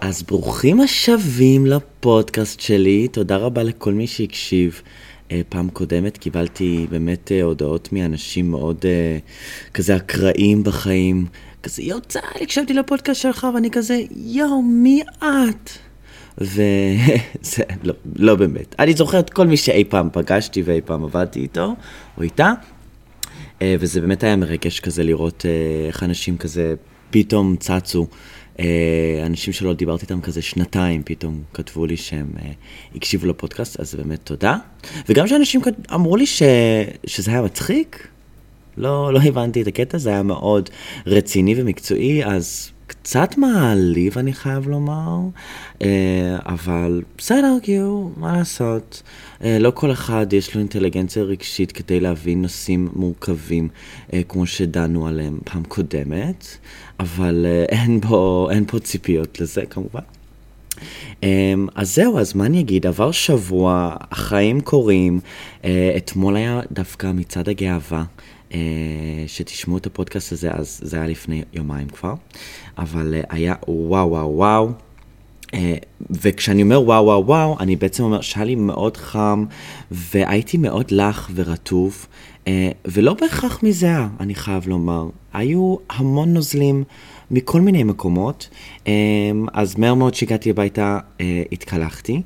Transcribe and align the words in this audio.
אז 0.00 0.22
ברוכים 0.22 0.80
השבים 0.80 1.66
לפודקאסט 1.66 2.60
שלי, 2.60 3.08
תודה 3.08 3.36
רבה 3.36 3.62
לכל 3.62 3.92
מי 3.92 4.06
שהקשיב. 4.06 4.82
אה, 5.30 5.40
פעם 5.48 5.68
קודמת 5.68 6.18
קיבלתי 6.18 6.86
באמת 6.90 7.32
אה, 7.32 7.42
הודעות 7.42 7.92
מאנשים 7.92 8.50
מאוד 8.50 8.76
אה, 8.84 9.18
כזה 9.74 9.96
אקראיים 9.96 10.64
בחיים. 10.64 11.26
כזה, 11.62 11.82
צהל, 12.08 12.22
הקשבתי 12.42 12.74
לפודקאסט 12.74 13.20
שלך, 13.20 13.46
ואני 13.54 13.70
כזה, 13.70 14.00
יואו, 14.16 14.62
מי 14.62 15.02
את? 15.20 15.70
וזה 16.38 17.62
לא, 17.84 17.94
לא 18.16 18.34
באמת. 18.34 18.74
אני 18.78 18.92
זוכר 18.92 19.18
את 19.18 19.30
כל 19.30 19.46
מי 19.46 19.56
שאי 19.56 19.84
פעם 19.84 20.08
פגשתי 20.12 20.62
ואי 20.62 20.80
פעם 20.80 21.04
עבדתי 21.04 21.40
איתו 21.40 21.74
או 22.18 22.22
איתה, 22.22 22.52
וזה 23.64 24.00
באמת 24.00 24.24
היה 24.24 24.36
מרגש 24.36 24.80
כזה 24.80 25.02
לראות 25.02 25.46
איך 25.88 26.02
אנשים 26.02 26.36
כזה 26.36 26.74
פתאום 27.14 27.56
צצו. 27.56 28.06
אה, 28.60 29.22
אנשים 29.26 29.52
שלא 29.52 29.72
דיברתי 29.72 30.02
איתם 30.02 30.20
כזה 30.20 30.42
שנתיים, 30.42 31.02
פתאום 31.04 31.42
כתבו 31.52 31.86
לי 31.86 31.96
שהם 31.96 32.26
הקשיבו 32.94 33.26
לפודקאסט, 33.26 33.80
אז 33.80 33.94
באמת 33.94 34.20
תודה. 34.24 34.56
וגם 35.08 35.26
שאנשים 35.26 35.60
אמרו 35.94 36.16
לי 36.16 36.26
ש... 36.26 36.42
שזה 37.06 37.30
היה 37.30 37.42
מצחיק, 37.42 38.08
לא, 38.76 39.12
לא 39.12 39.20
הבנתי 39.24 39.62
את 39.62 39.66
הקטע, 39.66 39.98
זה 39.98 40.10
היה 40.10 40.22
מאוד 40.22 40.70
רציני 41.06 41.54
ומקצועי, 41.56 42.24
אז 42.24 42.70
קצת 42.86 43.38
מעליב, 43.38 44.18
אני 44.18 44.32
חייב 44.32 44.68
לומר, 44.68 45.18
אה, 45.82 46.36
אבל 46.46 47.02
בסדר, 47.18 47.56
כאילו, 47.62 48.10
מה 48.16 48.36
לעשות? 48.36 49.02
אה, 49.44 49.58
לא 49.58 49.72
כל 49.74 49.92
אחד 49.92 50.32
יש 50.32 50.54
לו 50.54 50.60
אינטליגנציה 50.60 51.22
רגשית 51.22 51.72
כדי 51.72 52.00
להבין 52.00 52.42
נושאים 52.42 52.88
מורכבים, 52.96 53.68
אה, 54.12 54.22
כמו 54.28 54.46
שדנו 54.46 55.06
עליהם 55.06 55.38
פעם 55.44 55.62
קודמת, 55.64 56.44
אבל 57.00 57.46
אין 57.68 58.00
פה, 58.00 58.48
אין 58.50 58.64
פה 58.66 58.78
ציפיות 58.78 59.40
לזה, 59.40 59.62
כמובן. 59.70 60.00
אז 61.74 61.94
זהו, 61.94 62.18
אז 62.18 62.34
מה 62.34 62.46
אני 62.46 62.60
אגיד? 62.60 62.86
עבר 62.86 63.10
שבוע, 63.10 63.96
החיים 64.10 64.60
קורים. 64.60 65.20
אתמול 65.96 66.36
היה 66.36 66.60
דווקא 66.72 67.12
מצעד 67.14 67.48
הגאווה. 67.48 68.04
אה, 68.54 68.58
שתשמעו 69.26 69.78
את 69.78 69.86
הפודקאסט 69.86 70.32
הזה, 70.32 70.50
אז 70.52 70.80
זה 70.82 70.96
היה 70.96 71.06
לפני 71.06 71.42
יומיים 71.52 71.88
כבר, 71.88 72.14
אבל 72.78 73.14
אה, 73.14 73.20
היה 73.28 73.54
וואו 73.68 74.10
וואו 74.10 74.36
וואו. 74.36 74.70
אה, 75.54 75.76
וכשאני 76.10 76.62
אומר 76.62 76.82
וואו 76.82 77.04
וואו 77.04 77.26
וואו, 77.26 77.56
אני 77.60 77.76
בעצם 77.76 78.02
אומר 78.02 78.20
שהיה 78.20 78.44
לי 78.44 78.54
מאוד 78.54 78.96
חם, 78.96 79.44
והייתי 79.90 80.56
מאוד 80.56 80.90
לח 80.90 81.30
ורטוב, 81.34 82.06
ולא 82.84 83.14
בהכרח 83.14 83.62
מזהה, 83.62 84.08
אני 84.20 84.34
חייב 84.34 84.68
לומר. 84.68 85.08
היו 85.32 85.76
המון 85.90 86.34
נוזלים 86.34 86.84
מכל 87.30 87.60
מיני 87.60 87.84
מקומות, 87.84 88.48
אז 89.52 89.78
מהר 89.78 89.94
מאוד 89.94 90.14
שהגעתי 90.14 90.50
הביתה 90.50 90.98
התקלחתי. 91.52 92.22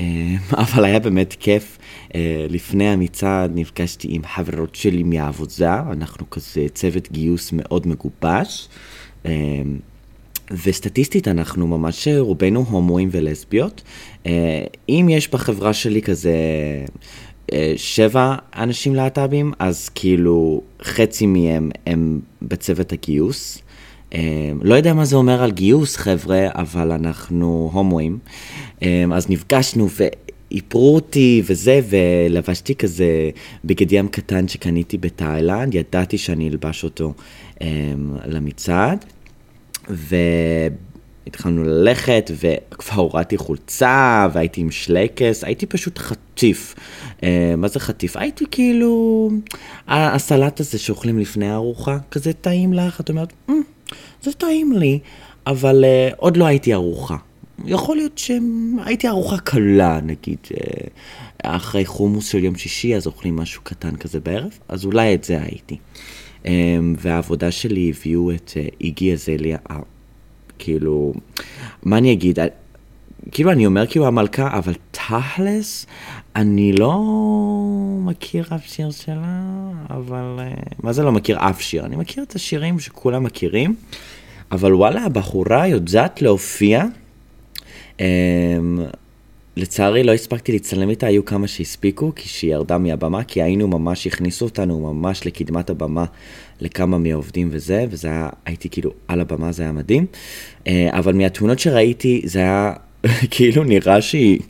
אה, 0.00 0.36
אבל 0.62 0.84
היה 0.84 0.98
באמת 0.98 1.36
כיף. 1.40 1.78
אה, 2.14 2.46
לפני 2.48 2.88
המצעד 2.88 3.50
נפגשתי 3.54 4.08
עם 4.10 4.22
חברות 4.24 4.74
שלי 4.74 5.02
מהעבודה, 5.02 5.82
אנחנו 5.92 6.30
כזה 6.30 6.66
צוות 6.74 7.12
גיוס 7.12 7.52
מאוד 7.52 7.86
מגובש. 7.86 8.68
אה, 9.26 9.32
וסטטיסטית 10.50 11.28
אנחנו 11.28 11.66
ממש 11.66 12.08
רובנו 12.18 12.64
הומואים 12.70 13.08
ולסביות. 13.12 13.82
אם 14.88 15.06
יש 15.10 15.30
בחברה 15.30 15.72
שלי 15.72 16.02
כזה 16.02 16.34
שבע 17.76 18.34
אנשים 18.56 18.94
להט"בים, 18.94 19.52
אז 19.58 19.88
כאילו 19.88 20.62
חצי 20.82 21.26
מהם 21.26 21.70
הם 21.86 22.20
בצוות 22.42 22.92
הגיוס. 22.92 23.62
אמ, 24.14 24.58
לא 24.62 24.74
יודע 24.74 24.94
מה 24.94 25.04
זה 25.04 25.16
אומר 25.16 25.42
על 25.42 25.50
גיוס, 25.50 25.96
חבר'ה, 25.96 26.48
אבל 26.54 26.92
אנחנו 26.92 27.70
הומואים. 27.72 28.18
אמ, 28.82 29.12
אז 29.12 29.30
נפגשנו 29.30 29.88
ואיפרו 30.50 30.94
אותי 30.94 31.42
וזה, 31.46 31.80
ולבשתי 31.88 32.74
כזה 32.74 33.30
בגד 33.64 33.92
ים 33.92 34.08
קטן 34.08 34.48
שקניתי 34.48 34.98
בתאילנד, 34.98 35.74
ידעתי 35.74 36.18
שאני 36.18 36.48
אלבש 36.48 36.84
אותו 36.84 37.12
אמ, 37.60 37.66
למצעד. 38.26 39.04
והתחלנו 39.88 41.64
ללכת, 41.64 42.30
וכבר 42.40 43.02
הורדתי 43.02 43.36
חולצה, 43.36 44.28
והייתי 44.32 44.60
עם 44.60 44.70
שלייקס, 44.70 45.44
הייתי 45.44 45.66
פשוט 45.66 45.98
חטיף. 45.98 46.74
מה 47.56 47.68
זה 47.68 47.80
חטיף? 47.80 48.16
הייתי 48.16 48.44
כאילו... 48.50 49.30
הסלט 49.88 50.60
הזה 50.60 50.78
שאוכלים 50.78 51.18
לפני 51.18 51.50
הארוחה, 51.50 51.98
כזה 52.10 52.32
טעים 52.32 52.72
לך, 52.72 53.00
את 53.00 53.10
אומרת, 53.10 53.32
mm, 53.48 53.52
זה 54.24 54.32
טעים 54.32 54.72
לי, 54.72 54.98
אבל 55.46 55.84
uh, 55.84 56.14
עוד 56.16 56.36
לא 56.36 56.44
הייתי 56.46 56.72
ערוכה. 56.72 57.16
יכול 57.64 57.96
להיות 57.96 58.18
שהייתי 58.18 59.08
ערוכה 59.08 59.38
קלה, 59.38 60.00
נגיד, 60.02 60.38
uh, 60.48 60.56
אחרי 61.42 61.86
חומוס 61.86 62.28
של 62.28 62.44
יום 62.44 62.56
שישי, 62.56 62.96
אז 62.96 63.06
אוכלים 63.06 63.36
משהו 63.36 63.62
קטן 63.62 63.96
כזה 63.96 64.20
בערב, 64.20 64.58
אז 64.68 64.84
אולי 64.84 65.14
את 65.14 65.24
זה 65.24 65.42
הייתי. 65.42 65.76
Um, 66.42 66.46
והעבודה 66.98 67.50
שלי 67.50 67.92
הביאו 67.96 68.30
את 68.30 68.52
uh, 68.54 68.74
איגי 68.80 69.12
אזליה, 69.12 69.58
כאילו, 70.58 71.14
מה 71.82 71.98
אני 71.98 72.12
אגיד? 72.12 72.38
כאילו, 73.30 73.50
אני 73.52 73.66
אומר 73.66 73.86
כאילו 73.86 74.06
המלכה, 74.06 74.58
אבל 74.58 74.72
תכלס, 74.90 75.86
אני 76.36 76.72
לא 76.72 77.02
מכיר 78.00 78.46
אף 78.54 78.66
שיר 78.66 78.90
שלה, 78.90 79.70
אבל... 79.90 80.40
מה 80.82 80.92
זה 80.92 81.02
לא 81.02 81.12
מכיר 81.12 81.38
אף 81.38 81.60
שיר? 81.60 81.84
אני 81.84 81.96
מכיר 81.96 82.22
את 82.22 82.34
השירים 82.34 82.80
שכולם 82.80 83.24
מכירים. 83.24 83.74
אבל 84.54 84.74
וואלה, 84.74 85.04
הבחורה 85.04 85.66
יודעת 85.66 86.22
להופיע. 86.22 86.84
Um, 87.98 88.00
לצערי 89.56 90.04
לא 90.04 90.12
הספקתי 90.12 90.52
להצטלם 90.52 90.90
איתה, 90.90 91.06
היו 91.06 91.24
כמה 91.24 91.46
שהספיקו, 91.46 92.12
כי 92.16 92.28
שהיא 92.28 92.52
ירדה 92.52 92.78
מהבמה, 92.78 93.24
כי 93.24 93.42
היינו 93.42 93.68
ממש, 93.68 94.06
הכניסו 94.06 94.44
אותנו 94.44 94.94
ממש 94.94 95.26
לקדמת 95.26 95.70
הבמה 95.70 96.04
לכמה 96.60 96.98
מהעובדים 96.98 97.48
וזה, 97.52 97.84
וזה 97.90 98.08
היה, 98.08 98.28
הייתי 98.46 98.68
כאילו 98.68 98.90
על 99.08 99.20
הבמה, 99.20 99.52
זה 99.52 99.62
היה 99.62 99.72
מדהים. 99.72 100.06
Uh, 100.64 100.68
אבל 100.90 101.12
מהתמונות 101.12 101.58
שראיתי, 101.58 102.22
זה 102.24 102.38
היה 102.38 102.72
כאילו 103.30 103.64
נראה 103.64 104.02
שהיא... 104.02 104.40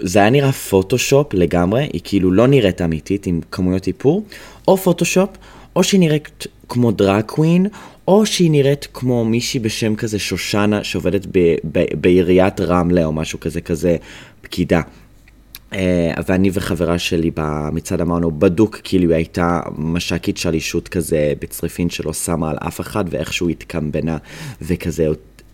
זה 0.00 0.18
היה 0.18 0.30
נראה 0.30 0.52
פוטושופ 0.52 1.34
לגמרי, 1.34 1.88
היא 1.92 2.00
כאילו 2.04 2.32
לא 2.32 2.46
נראית 2.46 2.82
אמיתית 2.82 3.26
עם 3.26 3.40
כמויות 3.50 3.86
איפור, 3.86 4.24
או 4.68 4.76
פוטושופ, 4.76 5.30
או 5.76 5.84
שהיא 5.84 6.00
נראית 6.00 6.46
כמו 6.68 6.90
דראג 6.90 7.24
קווין, 7.24 7.66
או 8.08 8.26
שהיא 8.26 8.50
נראית 8.50 8.88
כמו 8.92 9.24
מישהי 9.24 9.60
בשם 9.60 9.96
כזה 9.96 10.18
שושנה 10.18 10.84
שעובדת 10.84 11.26
בעיריית 11.94 12.60
רמלה 12.60 13.04
או 13.04 13.12
משהו 13.12 13.40
כזה, 13.40 13.60
כזה 13.60 13.96
פקידה. 14.40 14.80
Uh, 15.70 15.76
ואני 16.28 16.50
וחברה 16.52 16.98
שלי 16.98 17.30
במצעד 17.34 18.00
אמרנו 18.00 18.30
בדוק 18.30 18.80
כאילו 18.84 19.10
היא 19.10 19.16
הייתה 19.16 19.60
מש"קית 19.78 20.36
שלישות 20.36 20.88
כזה 20.88 21.32
בצריפין 21.40 21.90
שלא 21.90 22.12
שמה 22.12 22.50
על 22.50 22.56
אף 22.68 22.80
אחד 22.80 23.04
ואיכשהו 23.10 23.48
התקמבנה 23.48 24.16
וכזה 24.62 25.06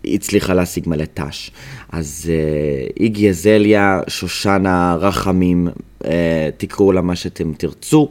הצליחה 0.05 0.53
להשיג 0.53 0.89
מלא 0.89 1.05
ת"ש. 1.13 1.51
אז 1.91 2.29
uh, 2.29 2.93
איגי 2.99 3.29
אזליה, 3.29 3.99
שושנה, 4.07 4.97
רחמים, 4.99 5.67
uh, 6.03 6.05
תקראו 6.57 6.91
לה 6.91 7.01
מה 7.01 7.15
שאתם 7.15 7.53
תרצו, 7.53 8.09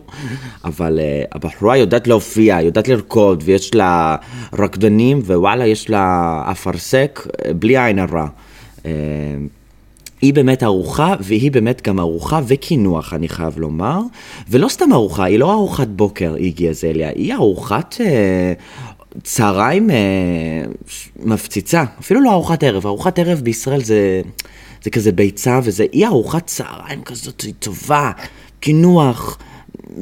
אבל 0.65 0.99
uh, 0.99 1.28
הבחורה 1.37 1.77
יודעת 1.77 2.06
להופיע, 2.06 2.61
יודעת 2.61 2.89
לרקוד, 2.89 3.43
ויש 3.47 3.75
לה 3.75 4.17
רקדנים, 4.53 5.19
ווואלה, 5.19 5.67
יש 5.67 5.91
לה 5.91 6.43
אפרסק, 6.51 7.27
בלי 7.59 7.84
עין 7.84 7.99
הרע. 7.99 8.27
Uh, 8.78 8.87
היא 10.22 10.34
באמת 10.34 10.62
ארוחה, 10.62 11.15
והיא 11.21 11.53
באמת 11.53 11.89
גם 11.89 12.01
ארוחה 12.01 12.41
וקינוח, 12.47 13.15
אני 13.15 13.28
חייב 13.28 13.59
לומר. 13.59 14.01
ולא 14.49 14.69
סתם 14.69 14.93
ארוחה, 14.93 15.25
היא 15.25 15.39
לא 15.39 15.53
ארוחת 15.53 15.89
בוקר, 15.89 16.34
איגי 16.37 16.69
אזליה, 16.69 17.09
היא 17.09 17.34
ארוחת 17.34 17.97
אה, 18.01 18.53
צהריים 19.22 19.91
אה, 19.91 19.97
מפציצה, 21.16 21.84
אפילו 22.01 22.21
לא 22.21 22.33
ארוחת 22.33 22.62
ערב, 22.62 22.86
ארוחת 22.86 23.18
ערב 23.18 23.41
בישראל 23.41 23.83
זה, 23.83 24.22
זה 24.83 24.91
כזה 24.91 25.12
ביצה 25.12 25.60
וזה, 25.65 25.86
היא 25.92 26.07
ארוחת 26.07 26.47
צהריים 26.47 27.03
כזאת 27.03 27.45
טובה, 27.59 28.10
קינוח, 28.60 29.39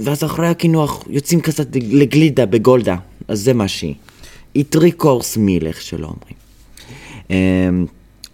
ואז 0.03 0.25
אחרי 0.25 0.49
הקינוח 0.49 1.05
יוצאים 1.11 1.41
כזה 1.41 1.63
לגלידה 1.75 2.47
בגולדה, 2.47 2.97
אז 3.29 3.41
זה 3.41 3.53
מה 3.53 3.69
שהיא. 3.69 3.95
היא 4.55 4.65
טרי 4.69 4.93
קורס 4.93 5.37
מיל, 5.37 5.67
איך 5.67 5.81
שלא 5.81 6.07
אומרים. 6.07 6.39
אה, 7.31 7.85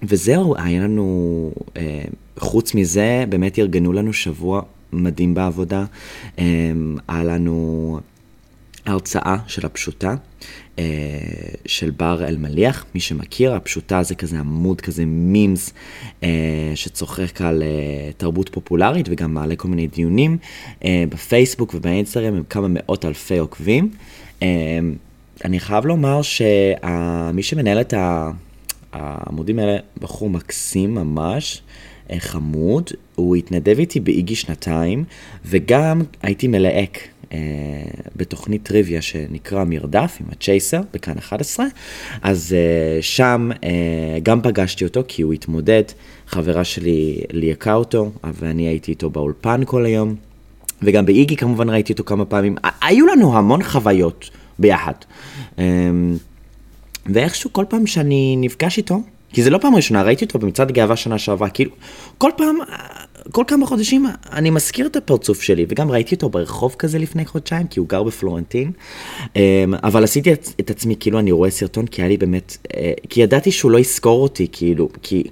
וזהו, 0.02 0.54
היה 0.58 0.80
לנו, 0.80 1.50
אה, 1.76 2.04
חוץ 2.38 2.74
מזה, 2.74 3.24
באמת 3.28 3.58
ארגנו 3.58 3.92
לנו 3.92 4.12
שבוע 4.12 4.62
מדהים 4.92 5.34
בעבודה. 5.34 5.84
אה, 6.38 6.44
היה 7.08 7.24
לנו 7.24 7.98
הרצאה 8.86 9.36
של 9.46 9.66
הפשוטה. 9.66 10.14
אה, 10.78 10.84
של 11.66 11.90
בר 11.90 12.28
אלמליח, 12.28 12.84
מי 12.94 13.00
שמכיר, 13.00 13.54
הפשוטה 13.54 14.02
זה 14.02 14.14
כזה 14.14 14.38
עמוד 14.38 14.80
כזה 14.80 15.04
מימס 15.06 15.72
אה, 16.22 16.28
שצוחק 16.74 17.40
על 17.40 17.62
אה, 17.62 18.12
תרבות 18.16 18.48
פופולרית 18.48 19.06
וגם 19.10 19.34
מעלה 19.34 19.56
כל 19.56 19.68
מיני 19.68 19.86
דיונים 19.86 20.36
בפייסבוק 20.84 21.74
ובאינסטגרם 21.74 22.34
עם 22.34 22.42
כמה 22.50 22.66
מאות 22.70 23.04
אלפי 23.04 23.38
עוקבים. 23.38 23.90
אני 25.44 25.60
חייב 25.60 25.86
לומר 25.86 26.22
שמי 26.22 27.42
שמנהל 27.42 27.80
את 27.80 27.94
העמודים 28.92 29.58
האלה, 29.58 29.76
בחור 30.00 30.30
מקסים 30.30 30.94
ממש, 30.94 31.62
חמוד, 32.18 32.90
הוא 33.14 33.36
התנדב 33.36 33.78
איתי 33.78 34.00
באיגי 34.00 34.34
שנתיים, 34.34 35.04
וגם 35.44 36.02
הייתי 36.22 36.48
מלהק 36.48 36.98
בתוכנית 38.16 38.62
טריוויה 38.62 39.02
שנקרא 39.02 39.64
מרדף 39.64 40.18
עם 40.20 40.26
הצ'ייסר 40.32 40.80
בכאן 40.92 41.18
11, 41.18 41.66
אז 42.22 42.56
אה, 42.56 43.02
שם 43.02 43.50
אה, 43.64 44.18
גם 44.22 44.42
פגשתי 44.42 44.84
אותו 44.84 45.02
כי 45.08 45.22
הוא 45.22 45.32
התמודד, 45.32 45.82
חברה 46.26 46.64
שלי 46.64 47.20
ליהקה 47.32 47.74
אותו, 47.74 48.10
ואני 48.24 48.68
הייתי 48.68 48.90
איתו 48.90 49.10
באולפן 49.10 49.60
כל 49.66 49.84
היום, 49.86 50.14
וגם 50.82 51.06
באיגי 51.06 51.36
כמובן 51.36 51.70
ראיתי 51.70 51.92
אותו 51.92 52.04
כמה 52.04 52.24
פעמים, 52.24 52.56
היו 52.82 53.06
לנו 53.06 53.38
המון 53.38 53.62
חוויות 53.62 54.30
ביחד. 54.58 54.94
אה, 55.58 55.64
ואיכשהו 57.06 57.52
כל 57.52 57.64
פעם 57.68 57.86
שאני 57.86 58.36
נפגש 58.38 58.78
איתו, 58.78 59.02
כי 59.32 59.42
זה 59.42 59.50
לא 59.50 59.58
פעם 59.58 59.76
ראשונה, 59.76 60.02
ראיתי 60.02 60.24
אותו 60.24 60.38
במצעד 60.38 60.72
גאווה 60.72 60.96
שנה 60.96 61.18
שעברה, 61.18 61.48
כאילו, 61.48 61.70
כל 62.18 62.30
פעם, 62.36 62.56
כל 63.32 63.44
כמה 63.46 63.66
חודשים 63.66 64.06
אני 64.32 64.50
מזכיר 64.50 64.86
את 64.86 64.96
הפרצוף 64.96 65.42
שלי, 65.42 65.66
וגם 65.68 65.90
ראיתי 65.90 66.14
אותו 66.14 66.28
ברחוב 66.28 66.74
כזה 66.78 66.98
לפני 66.98 67.24
חודשיים, 67.24 67.66
כי 67.66 67.80
הוא 67.80 67.88
גר 67.88 68.02
בפלורנטין, 68.02 68.72
אמ, 69.36 69.74
אבל 69.82 70.04
עשיתי 70.04 70.32
את 70.32 70.70
עצמי 70.70 70.96
כאילו 71.00 71.18
אני 71.18 71.32
רואה 71.32 71.50
סרטון, 71.50 71.86
כי 71.86 72.02
היה 72.02 72.08
לי 72.08 72.16
באמת, 72.16 72.56
אה, 72.76 72.92
כי 73.08 73.20
ידעתי 73.20 73.50
שהוא 73.50 73.70
לא 73.70 73.78
יזכור 73.78 74.22
אותי, 74.22 74.46
כאילו, 74.52 74.88
כי 75.02 75.24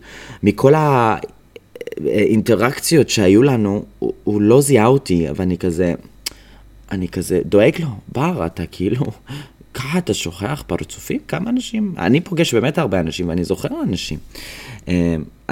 מכל 0.42 0.72
האינטראקציות 0.74 3.08
שהיו 3.08 3.42
לנו, 3.42 3.84
הוא, 3.98 4.12
הוא 4.24 4.42
לא 4.42 4.60
זיהה 4.60 4.86
אותי, 4.86 5.26
ואני 5.36 5.58
כזה, 5.58 5.94
אני 6.90 7.08
כזה 7.08 7.40
דואג 7.44 7.80
לו, 7.80 7.88
בר, 8.12 8.46
אתה 8.46 8.66
כאילו, 8.66 9.04
ככה 9.74 9.98
אתה 9.98 10.14
שוכח 10.14 10.64
פרצופים? 10.66 11.20
כמה 11.28 11.50
אנשים? 11.50 11.94
אני 11.98 12.20
פוגש 12.20 12.54
באמת 12.54 12.78
הרבה 12.78 13.00
אנשים 13.00 13.28
ואני 13.28 13.44
זוכר 13.44 13.68
אנשים. 13.82 14.18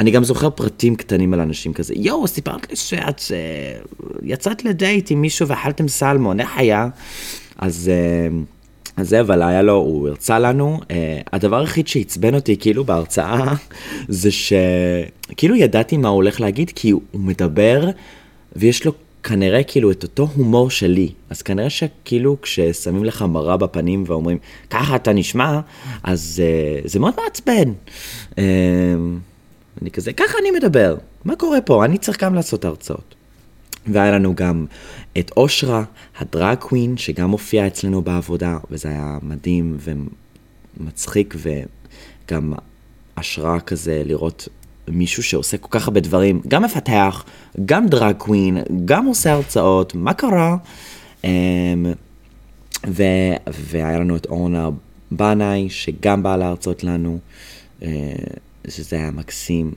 אני 0.00 0.10
גם 0.10 0.24
זוכר 0.24 0.50
פרטים 0.50 0.96
קטנים 0.96 1.34
על 1.34 1.40
אנשים 1.40 1.72
כזה. 1.72 1.94
יואו, 1.96 2.26
סיפרת 2.26 2.70
לי 2.70 2.76
שאת 2.76 3.22
אה, 3.30 3.80
יצאת 4.22 4.64
לדייט 4.64 5.10
עם 5.10 5.20
מישהו 5.20 5.48
ואכלתם 5.48 5.88
סלמון, 5.88 6.40
איך 6.40 6.50
היה? 6.56 6.88
אז... 7.58 7.90
אה, 7.92 8.38
אז 8.96 9.08
זה, 9.08 9.20
אבל 9.20 9.42
היה 9.42 9.62
לו, 9.62 9.74
הוא 9.74 10.08
הרצה 10.08 10.38
לנו. 10.38 10.78
Uh, 10.82 10.86
הדבר 11.32 11.60
היחיד 11.60 11.88
שעצבן 11.88 12.34
אותי 12.34 12.56
כאילו 12.56 12.84
בהרצאה, 12.84 13.54
זה 14.08 14.30
שכאילו 14.30 15.56
ידעתי 15.56 15.96
מה 15.96 16.08
הוא 16.08 16.16
הולך 16.16 16.40
להגיד, 16.40 16.70
כי 16.74 16.90
הוא 16.90 17.00
מדבר 17.14 17.88
ויש 18.56 18.84
לו 18.84 18.92
כנראה 19.22 19.62
כאילו 19.62 19.90
את 19.90 20.02
אותו 20.02 20.28
הומור 20.34 20.70
שלי, 20.70 21.08
אז 21.30 21.42
כנראה 21.42 21.70
שכאילו 21.70 22.36
כששמים 22.42 23.04
לך 23.04 23.22
מראה 23.22 23.56
בפנים 23.56 24.04
ואומרים, 24.06 24.38
ככה 24.70 24.96
אתה 24.96 25.12
נשמע, 25.12 25.60
אז 26.02 26.42
uh, 26.84 26.88
זה 26.88 26.98
מאוד 26.98 27.14
מעצבן. 27.24 27.72
Uh, 28.30 28.36
אני 29.82 29.90
כזה, 29.90 30.12
ככה 30.12 30.38
אני 30.40 30.50
מדבר, 30.50 30.96
מה 31.24 31.36
קורה 31.36 31.60
פה? 31.60 31.84
אני 31.84 31.98
צריך 31.98 32.24
גם 32.24 32.34
לעשות 32.34 32.64
הרצאות. 32.64 33.14
והיה 33.86 34.12
לנו 34.12 34.34
גם 34.34 34.66
את 35.18 35.30
אושרה, 35.36 35.84
הדרג 36.18 36.58
קווין, 36.58 36.96
שגם 36.96 37.30
הופיעה 37.30 37.66
אצלנו 37.66 38.02
בעבודה, 38.02 38.58
וזה 38.70 38.88
היה 38.88 39.18
מדהים 39.22 39.78
ומצחיק 40.80 41.34
וגם 41.36 42.52
השראה 43.16 43.60
כזה 43.60 44.02
לראות 44.04 44.48
מישהו 44.88 45.22
שעושה 45.22 45.58
כל 45.58 45.68
כך 45.70 45.88
הרבה 45.88 46.00
דברים, 46.00 46.40
גם 46.48 46.62
מפתח, 46.62 47.24
גם 47.64 47.88
דרג 47.88 48.16
קווין, 48.16 48.58
גם 48.84 49.06
עושה 49.06 49.32
הרצאות, 49.32 49.94
מה 49.94 50.14
קרה? 50.14 50.56
אמ, 51.24 51.30
ו, 52.86 53.02
והיה 53.46 53.98
לנו 53.98 54.16
את 54.16 54.26
אורנה 54.26 54.68
בנאי, 55.10 55.70
שגם 55.70 56.22
באה 56.22 56.36
להרצות 56.36 56.84
לנו, 56.84 57.18
אה, 57.82 57.88
שזה 58.68 58.96
היה 58.96 59.10
מקסים. 59.10 59.72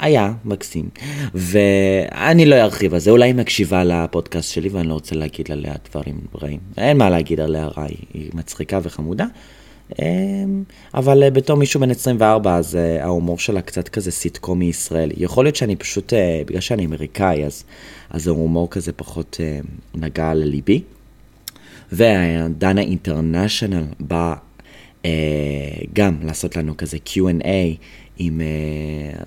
היה 0.00 0.32
מקסים. 0.44 0.88
ואני 1.34 2.46
לא 2.46 2.54
ארחיב 2.56 2.94
על 2.94 3.00
זה, 3.00 3.10
אולי 3.10 3.28
היא 3.28 3.34
מקשיבה 3.34 3.84
לפודקאסט 3.84 4.52
שלי 4.52 4.68
ואני 4.68 4.88
לא 4.88 4.94
רוצה 4.94 5.14
להגיד 5.16 5.52
עליה 5.52 5.74
דברים 5.90 6.20
רעים. 6.42 6.60
אין 6.76 6.96
מה 6.96 7.10
להגיד 7.10 7.40
עליה 7.40 7.66
רע, 7.66 7.86
היא 8.14 8.30
מצחיקה 8.34 8.78
וחמודה. 8.82 9.26
אמ, 9.98 10.62
אבל 10.94 11.22
אה, 11.22 11.30
בתור 11.30 11.56
מישהו 11.56 11.80
בן 11.80 11.90
24, 11.90 12.56
אז 12.56 12.76
אה, 12.76 13.04
ההומור 13.04 13.38
שלה 13.38 13.62
קצת 13.62 13.88
כזה 13.88 14.10
סיטקומי 14.10 14.64
ישראלי. 14.64 15.14
יכול 15.16 15.44
להיות 15.44 15.56
שאני 15.56 15.76
פשוט, 15.76 16.12
אה, 16.12 16.42
בגלל 16.46 16.60
שאני 16.60 16.86
אמריקאי, 16.86 17.44
אז, 17.44 17.64
אז 18.10 18.28
ההומור 18.28 18.70
כזה 18.70 18.92
פחות 18.92 19.40
נגע 19.94 20.34
לליבי. 20.34 20.82
ודנה 21.92 22.80
אינטרנשיונל 22.80 23.84
בא 24.00 24.34
גם 25.92 26.18
לעשות 26.22 26.56
לנו 26.56 26.76
כזה 26.76 26.96
Q&A 27.06 27.46
עם 28.18 28.40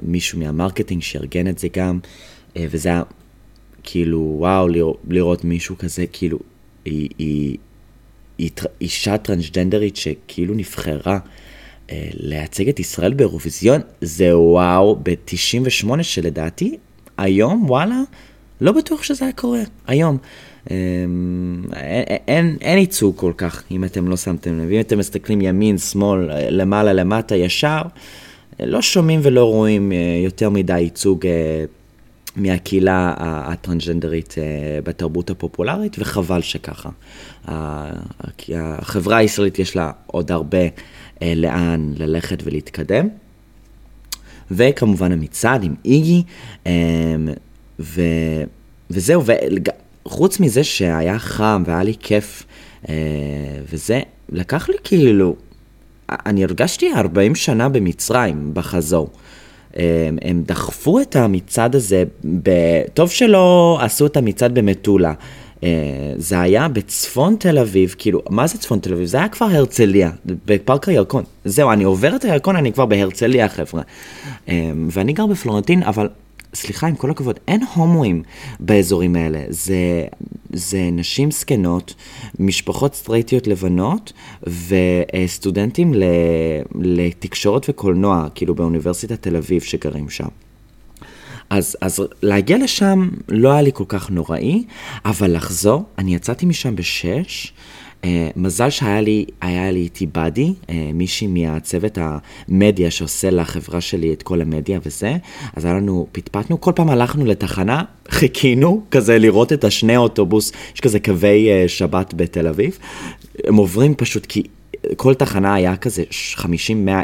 מישהו 0.03 0.39
מה 0.39 0.50
marketing 0.50 1.01
שארגן 1.01 1.47
את 1.47 1.59
זה 1.59 1.67
גם, 1.73 1.99
וזה 2.55 2.89
היה 2.89 3.03
כאילו, 3.83 4.35
וואו, 4.39 4.67
לראות 5.09 5.43
מישהו 5.43 5.77
כזה, 5.77 6.05
כאילו, 6.11 6.39
היא, 6.85 7.09
היא 8.37 8.49
אישה 8.81 9.17
טרנסג'נדרית 9.17 9.95
שכאילו 9.95 10.53
נבחרה 10.53 11.19
אה, 11.91 12.07
לייצג 12.13 12.69
את 12.69 12.79
ישראל 12.79 13.13
באירוויזיון, 13.13 13.81
זה 14.01 14.37
וואו, 14.37 14.95
ב-98 15.03 16.03
שלדעתי, 16.03 16.77
היום, 17.17 17.65
וואלה, 17.69 18.01
לא 18.61 18.71
בטוח 18.71 19.03
שזה 19.03 19.25
היה 19.25 19.33
קורה, 19.33 19.61
היום. 19.87 20.17
אה, 20.71 20.75
אין, 21.73 22.17
אין, 22.27 22.57
אין 22.61 22.77
ייצוג 22.77 23.17
כל 23.17 23.33
כך, 23.37 23.63
אם 23.71 23.83
אתם 23.83 24.07
לא 24.07 24.17
שמתם 24.17 24.59
לב. 24.59 24.69
אם 24.71 24.79
אתם 24.79 24.97
מסתכלים 24.97 25.41
ימין, 25.41 25.77
שמאל, 25.77 26.29
למעלה, 26.49 26.93
למטה, 26.93 27.35
ישר, 27.35 27.81
לא 28.59 28.81
שומעים 28.81 29.19
ולא 29.23 29.45
רואים 29.45 29.91
אה, 29.91 29.97
יותר 30.23 30.49
מדי 30.49 30.79
ייצוג 30.79 31.25
אה, 31.25 31.65
מהקהילה 32.35 33.13
הטרנסג'נדרית 33.17 34.35
אה, 34.37 34.43
בתרבות 34.83 35.29
הפופולרית, 35.29 35.95
וחבל 35.99 36.41
שככה. 36.41 36.89
החברה 38.55 39.17
הישראלית 39.17 39.59
יש 39.59 39.75
לה 39.75 39.91
עוד 40.07 40.31
הרבה 40.31 40.67
אה, 41.21 41.33
לאן 41.35 41.93
ללכת 41.97 42.43
ולהתקדם. 42.43 43.07
וכמובן 44.51 45.11
המצעד 45.11 45.63
עם 45.63 45.75
איגי, 45.85 46.23
אה, 46.67 46.71
ו... 47.79 48.01
וזהו, 48.89 49.23
וחוץ 50.05 50.39
מזה 50.39 50.63
שהיה 50.63 51.19
חם 51.19 51.63
והיה 51.65 51.83
לי 51.83 51.93
כיף, 51.99 52.43
וזה 53.71 54.01
לקח 54.29 54.69
לי 54.69 54.75
כאילו, 54.83 55.35
אני 56.09 56.43
הרגשתי 56.43 56.93
40 56.93 57.35
שנה 57.35 57.69
במצרים 57.69 58.51
בחזור. 58.53 59.09
הם, 59.73 60.17
הם 60.21 60.43
דחפו 60.45 60.99
את 60.99 61.15
המצעד 61.15 61.75
הזה, 61.75 62.03
ב... 62.43 62.49
טוב 62.93 63.09
שלא 63.09 63.77
עשו 63.81 64.05
את 64.05 64.17
המצעד 64.17 64.55
במטולה. 64.59 65.13
אה, 65.63 65.69
זה 66.17 66.41
היה 66.41 66.67
בצפון 66.67 67.35
תל 67.39 67.57
אביב, 67.57 67.95
כאילו, 67.97 68.21
מה 68.29 68.47
זה 68.47 68.57
צפון 68.57 68.79
תל 68.79 68.93
אביב? 68.93 69.05
זה 69.05 69.17
היה 69.17 69.27
כבר 69.27 69.45
הרצליה, 69.45 70.11
בפארק 70.25 70.89
הירקון. 70.89 71.23
זהו, 71.45 71.71
אני 71.71 71.83
עובר 71.83 72.15
את 72.15 72.25
הירקון, 72.25 72.55
אני 72.55 72.73
כבר 72.73 72.85
בהרצליה, 72.85 73.49
חבר'ה. 73.49 73.81
אה, 74.49 74.71
ואני 74.89 75.13
גר 75.13 75.25
בפלורנטין, 75.25 75.83
אבל 75.83 76.09
סליחה, 76.55 76.87
עם 76.87 76.95
כל 76.95 77.11
הכבוד, 77.11 77.39
אין 77.47 77.61
הומואים 77.73 78.23
באזורים 78.59 79.15
האלה. 79.15 79.43
זה, 79.49 80.05
זה 80.53 80.89
נשים 80.91 81.31
זקנות, 81.31 81.95
משפחות 82.39 82.95
סטרייטיות 82.95 83.47
לבנות 83.47 84.13
וסטודנטים 84.43 85.93
לתקשורת 86.81 87.65
וקולנוע, 87.69 88.27
כאילו 88.35 88.55
באוניברסיטת 88.55 89.21
תל 89.21 89.35
אביב 89.35 89.61
שגרים 89.61 90.09
שם. 90.09 90.27
אז, 91.49 91.77
אז 91.81 92.03
להגיע 92.21 92.57
לשם 92.57 93.09
לא 93.29 93.51
היה 93.51 93.61
לי 93.61 93.71
כל 93.73 93.83
כך 93.87 94.09
נוראי, 94.09 94.63
אבל 95.05 95.35
לחזור, 95.35 95.83
אני 95.97 96.15
יצאתי 96.15 96.45
משם 96.45 96.75
בשש, 96.75 97.53
מזל 98.35 98.69
שהיה 98.69 99.01
לי, 99.01 99.25
היה 99.41 99.71
לי 99.71 99.79
איתי 99.79 100.05
באדי, 100.05 100.53
uh, 100.61 100.71
מישהי 100.93 101.27
מהצוות 101.27 101.97
המדיה 102.01 102.91
שעושה 102.91 103.29
לחברה 103.29 103.81
שלי 103.81 104.13
את 104.13 104.23
כל 104.23 104.41
המדיה 104.41 104.79
וזה, 104.85 105.17
אז 105.55 105.65
היה 105.65 105.73
לנו, 105.73 106.07
פטפטנו, 106.11 106.61
כל 106.61 106.71
פעם 106.75 106.89
הלכנו 106.89 107.25
לתחנה, 107.25 107.83
חיכינו 108.09 108.81
כזה 108.91 109.17
לראות 109.17 109.53
את 109.53 109.63
השני 109.63 109.97
אוטובוס, 109.97 110.51
יש 110.75 110.81
כזה 110.81 110.99
קווי 110.99 111.47
uh, 111.65 111.67
שבת 111.67 112.13
בתל 112.13 112.47
אביב, 112.47 112.77
הם 113.43 113.55
עוברים 113.55 113.95
פשוט 113.95 114.25
כי 114.25 114.43
כל 114.97 115.13
תחנה 115.13 115.53
היה 115.53 115.75
כזה 115.75 116.03
50-100 116.35 116.45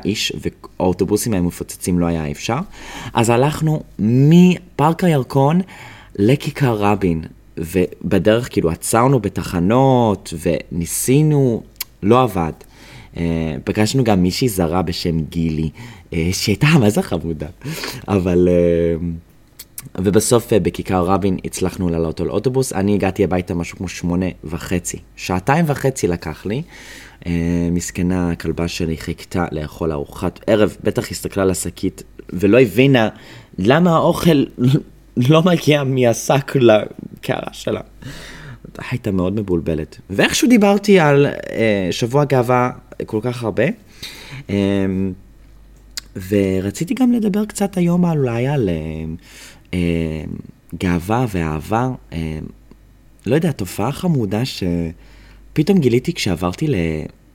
איש, 0.05 0.33
והאוטובוסים 0.41 1.33
היו 1.33 1.43
מפוצצים, 1.43 1.99
לא 1.99 2.05
היה 2.05 2.31
אפשר. 2.31 2.57
אז 3.13 3.29
הלכנו 3.29 3.83
מפארק 3.99 5.03
הירקון 5.03 5.61
לכיכר 6.15 6.73
רבין. 6.73 7.21
ובדרך 7.61 8.51
כאילו 8.51 8.69
עצרנו 8.69 9.19
בתחנות 9.19 10.33
וניסינו, 10.41 11.63
לא 12.03 12.21
עבד. 12.21 12.51
אה, 13.17 13.55
פגשנו 13.63 14.03
גם 14.03 14.23
מישהי 14.23 14.49
זרה 14.49 14.81
בשם 14.81 15.19
גילי, 15.19 15.69
אה, 16.13 16.29
שהייתה 16.31 16.67
מה 16.79 16.89
זה 16.89 17.01
חמודה, 17.01 17.47
אבל, 18.07 18.49
אה, 18.51 19.07
ובסוף 19.97 20.53
בכיכר 20.53 21.03
רבין 21.03 21.37
הצלחנו 21.45 21.89
לעלות 21.89 22.21
על 22.21 22.29
אוטובוס, 22.29 22.73
אני 22.73 22.93
הגעתי 22.93 23.23
הביתה 23.23 23.53
משהו 23.53 23.77
כמו 23.77 23.87
שמונה 23.87 24.25
וחצי. 24.43 24.97
שעתיים 25.15 25.65
וחצי 25.67 26.07
לקח 26.07 26.45
לי. 26.45 26.61
מסכנה, 27.71 28.31
הכלבה 28.31 28.67
שלי 28.67 28.97
חיכתה 28.97 29.45
לאכול 29.51 29.91
ארוחת 29.91 30.39
ערב, 30.47 30.77
בטח 30.83 31.11
הסתכלה 31.11 31.43
על 31.43 31.49
השקית 31.49 32.03
ולא 32.29 32.59
הבינה 32.59 33.09
למה 33.57 33.95
האוכל 33.95 34.43
לא 35.17 35.43
מגיע 35.43 35.83
מהשק 35.83 36.55
לקערה 36.55 37.53
שלה. 37.53 37.81
הייתה 38.91 39.11
מאוד 39.11 39.39
מבולבלת. 39.39 39.97
ואיכשהו 40.09 40.49
דיברתי 40.49 40.99
על 40.99 41.25
אה, 41.25 41.87
שבוע 41.91 42.25
גאווה 42.25 42.71
כל 43.05 43.19
כך 43.21 43.43
הרבה, 43.43 43.63
אה, 44.49 44.55
ורציתי 46.29 46.93
גם 46.93 47.11
לדבר 47.11 47.45
קצת 47.45 47.77
היום 47.77 48.05
אולי 48.05 48.47
על 48.47 48.69
אה, 48.69 48.75
אה, 49.73 50.23
גאווה 50.75 51.25
ואהבה. 51.29 51.89
אה, 52.13 52.39
לא 53.25 53.35
יודע, 53.35 53.51
תופעה 53.51 53.91
חמודה 53.91 54.41
שפתאום 54.45 55.79
גיליתי 55.79 56.13
כשעברתי 56.13 56.67
ל... 56.67 56.75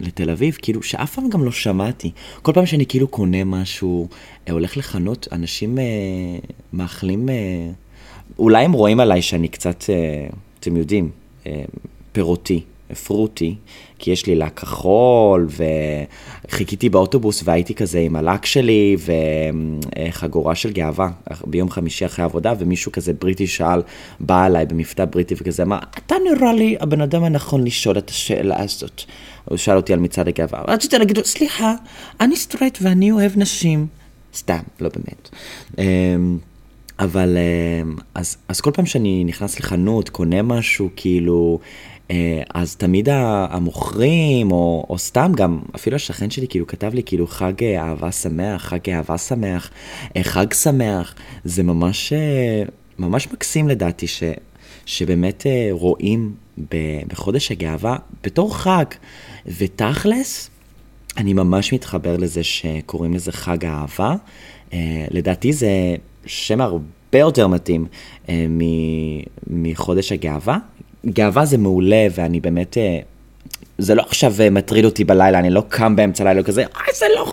לתל 0.01 0.31
אביב, 0.31 0.59
כאילו, 0.63 0.83
שאף 0.83 1.15
פעם 1.15 1.29
גם 1.29 1.45
לא 1.45 1.53
שמעתי. 1.53 2.11
כל 2.43 2.53
פעם 2.53 2.67
שאני 2.67 2.87
כאילו 2.87 3.09
קונה 3.09 3.45
משהו, 3.45 4.09
אה, 4.49 4.53
הולך 4.53 4.77
לחנות, 4.77 5.29
אנשים 5.33 5.79
אה, 5.79 5.85
מאכלים, 6.73 7.29
אה, 7.29 7.35
אולי 8.39 8.65
הם 8.65 8.73
רואים 8.73 9.01
עליי 9.01 9.23
שאני 9.23 9.49
קצת, 9.49 9.85
אה, 9.91 10.27
אתם 10.61 10.77
יודעים, 10.77 11.11
אה, 11.47 11.65
פירותי, 12.13 12.61
פרוטי, 12.95 13.55
כי 13.99 14.11
יש 14.11 14.27
לי 14.27 14.35
לק 14.35 14.61
כחול, 14.61 15.49
וחיכיתי 16.49 16.89
באוטובוס 16.89 17.43
והייתי 17.45 17.75
כזה 17.75 17.99
עם 17.99 18.17
הלק 18.17 18.47
שלי 18.47 18.97
וחגורה 20.09 20.55
של 20.55 20.73
גאווה 20.73 21.11
ביום 21.47 21.71
חמישי 21.71 22.07
אחרי 22.07 22.25
עבודה, 22.25 22.53
ומישהו 22.59 22.93
כזה 22.93 23.13
בריטי 23.13 23.47
שאל, 23.47 23.83
בא 24.21 24.47
אליי 24.47 24.67
במבטא 24.67 25.05
בריטי 25.05 25.35
וכזה 25.39 25.63
אמר, 25.63 25.79
אתה 25.99 26.15
נראה 26.25 26.53
לי 26.53 26.77
הבן 26.81 27.01
אדם 27.01 27.25
הנכון 27.25 27.65
לשאול 27.65 27.99
את 27.99 28.11
השאלה 28.11 28.63
הזאת. 28.63 29.03
הוא 29.49 29.57
שאל 29.57 29.77
אותי 29.77 29.93
על 29.93 29.99
מצעד 29.99 30.29
הגאווה. 30.29 30.63
רציתי 30.69 30.99
להגיד 30.99 31.19
לו, 31.19 31.25
סליחה, 31.25 31.75
אני 32.21 32.37
סטרייט 32.37 32.79
ואני 32.83 33.11
אוהב 33.11 33.33
נשים. 33.37 33.87
סתם, 34.35 34.63
לא 34.81 34.91
באמת. 34.97 35.29
אמ, 35.79 36.39
אבל 36.99 37.37
אמ, 37.83 37.97
אז, 38.15 38.37
אז 38.49 38.61
כל 38.61 38.71
פעם 38.71 38.87
שאני 38.87 39.25
נכנס 39.25 39.61
לחנות, 39.61 40.09
קונה 40.09 40.43
משהו, 40.43 40.89
כאילו, 40.97 41.59
אה, 42.11 42.43
אז 42.55 42.77
תמיד 42.77 43.09
המוכרים, 43.13 44.53
או, 44.53 44.87
או 44.89 44.99
סתם 44.99 45.33
גם, 45.37 45.61
אפילו 45.75 45.97
השכן 45.97 46.31
שלי 46.31 46.49
כאילו 46.49 46.67
כתב 46.67 46.95
לי 46.95 47.03
כאילו 47.03 47.27
חג 47.27 47.65
אהבה 47.65 48.13
שמח, 48.13 48.63
חג 48.63 48.91
אהבה 48.91 49.19
שמח, 49.19 49.71
אה, 50.17 50.23
חג 50.23 50.53
שמח, 50.53 51.15
זה 51.45 51.63
ממש, 51.63 52.13
אה, 52.13 52.63
ממש 52.99 53.33
מקסים 53.33 53.69
לדעתי, 53.69 54.07
ש, 54.07 54.23
שבאמת 54.87 55.47
רואים 55.71 56.35
בחודש 57.09 57.53
הגאווה 57.53 57.97
בתור 58.23 58.57
חג, 58.57 58.85
ותכלס, 59.47 60.51
אני 61.17 61.33
ממש 61.33 61.73
מתחבר 61.73 62.17
לזה 62.17 62.45
שקוראים 62.45 63.15
לזה 63.15 63.33
חג 63.33 63.65
האהבה. 63.65 64.15
לדעתי 65.11 65.53
זה 65.53 65.71
שם 66.27 66.61
הרבה 66.61 67.19
יותר 67.19 67.49
מתאים 67.49 67.87
מחודש 69.47 70.13
הגאווה, 70.13 70.59
גאווה 71.07 71.45
זה 71.45 71.59
מעולה, 71.59 72.07
ואני 72.15 72.41
באמת... 72.41 72.79
אה, 72.79 72.99
זה 73.79 73.95
לא 73.95 74.03
עכשיו 74.03 74.35
אה, 74.41 74.51
מטריד 74.51 74.85
אותי 74.85 75.05
בלילה, 75.05 75.39
אני 75.39 75.51
לא 75.51 75.63
קם 75.69 75.97
באמצע 75.97 76.25
הלילה 76.25 76.43
כזה, 76.43 76.63
אה, 76.63 76.95
זה 76.99 77.07
לא... 77.17 77.33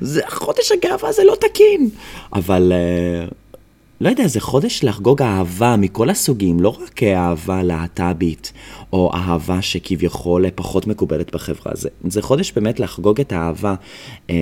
זה 0.00 0.22
חודש 0.28 0.72
הגאווה, 0.72 1.12
זה 1.12 1.24
לא 1.24 1.36
תקין. 1.40 1.88
אבל... 2.32 2.72
אה, 2.74 3.28
לא 4.00 4.08
יודע, 4.08 4.26
זה 4.26 4.40
חודש 4.40 4.84
לחגוג 4.84 5.22
אהבה 5.22 5.76
מכל 5.78 6.10
הסוגים, 6.10 6.60
לא 6.60 6.68
רק 6.68 7.02
אהבה 7.02 7.62
להט"בית, 7.62 8.52
או 8.92 9.10
אהבה 9.14 9.62
שכביכול 9.62 10.50
פחות 10.54 10.86
מקובלת 10.86 11.34
בחברה. 11.34 11.72
זה, 11.74 11.88
זה 12.04 12.22
חודש 12.22 12.52
באמת 12.52 12.80
לחגוג 12.80 13.20
את 13.20 13.32
האהבה, 13.32 13.74
אמ, 14.30 14.34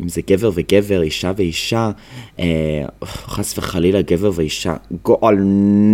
אם 0.00 0.08
זה 0.08 0.20
גבר 0.30 0.50
וגבר, 0.54 1.02
אישה 1.02 1.32
ואישה, 1.36 1.90
אה, 2.38 2.84
חס 3.04 3.58
וחלילה 3.58 4.02
גבר 4.02 4.30
ואישה, 4.34 4.76
גועל 5.02 5.36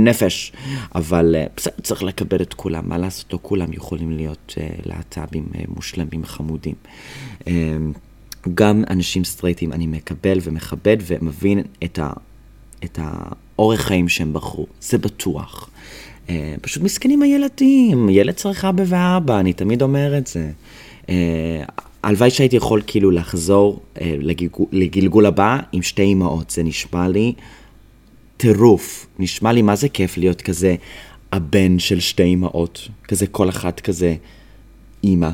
נפש. 0.05 0.53
אבל 0.95 1.35
אה, 1.39 1.47
בסדר, 1.57 1.75
צריך 1.83 2.03
לקבל 2.03 2.43
את 2.43 2.55
כולם, 2.55 2.89
מה 2.89 2.99
לעשות, 2.99 3.33
לא 3.33 3.39
כולם 3.43 3.73
יכולים 3.73 4.11
להיות 4.11 4.55
אה, 4.59 4.69
להט"בים 4.87 5.45
מושלמים, 5.69 6.25
חמודים. 6.25 6.75
אמ, 7.47 7.93
גם 8.55 8.85
אנשים 8.91 9.25
סטרייטים 9.25 9.73
אני 9.73 9.87
מקבל 9.87 10.39
ומכבד 10.43 10.97
ומבין 11.07 11.63
את 11.85 11.99
ה... 11.99 12.13
את 12.87 12.99
האורך 13.03 13.81
חיים 13.81 14.09
שהם 14.09 14.33
בחרו, 14.33 14.67
זה 14.81 14.99
בטוח. 14.99 15.71
אה, 16.29 16.55
פשוט 16.61 16.83
מסכנים 16.83 17.23
הילדים, 17.23 18.09
ילד 18.09 18.35
צריך 18.35 18.65
אבא 18.65 18.85
ואבא, 18.87 19.41
אני 19.41 19.53
תמיד 19.53 19.83
אומר 19.83 20.19
את 20.19 20.27
זה. 20.27 20.51
אה, 21.09 21.65
הלוואי 22.03 22.31
שהייתי 22.31 22.57
יכול 22.57 22.83
כאילו 22.87 23.11
לחזור 23.11 23.81
אה, 24.01 24.15
לגלגול, 24.73 25.27
הבא 25.27 25.59
עם 25.73 25.83
שתי 25.83 26.13
אמהות, 26.13 26.51
זה 26.51 26.63
נשמע 26.63 27.09
לי 27.09 27.33
טירוף. 28.37 29.07
נשמע 29.19 29.53
לי 29.53 29.63
מה 29.63 29.77
זה 29.77 29.89
כיף 29.89 30.19
להיות 30.19 30.43
כזה 30.43 30.75
הבן 31.33 31.79
של 31.79 32.01
שתי 32.01 32.35
אמהות, 32.35 32.89
כזה 33.05 33.27
כל 33.27 33.49
אחת 33.49 33.81
כזה 33.81 34.15
אימא. 35.05 35.31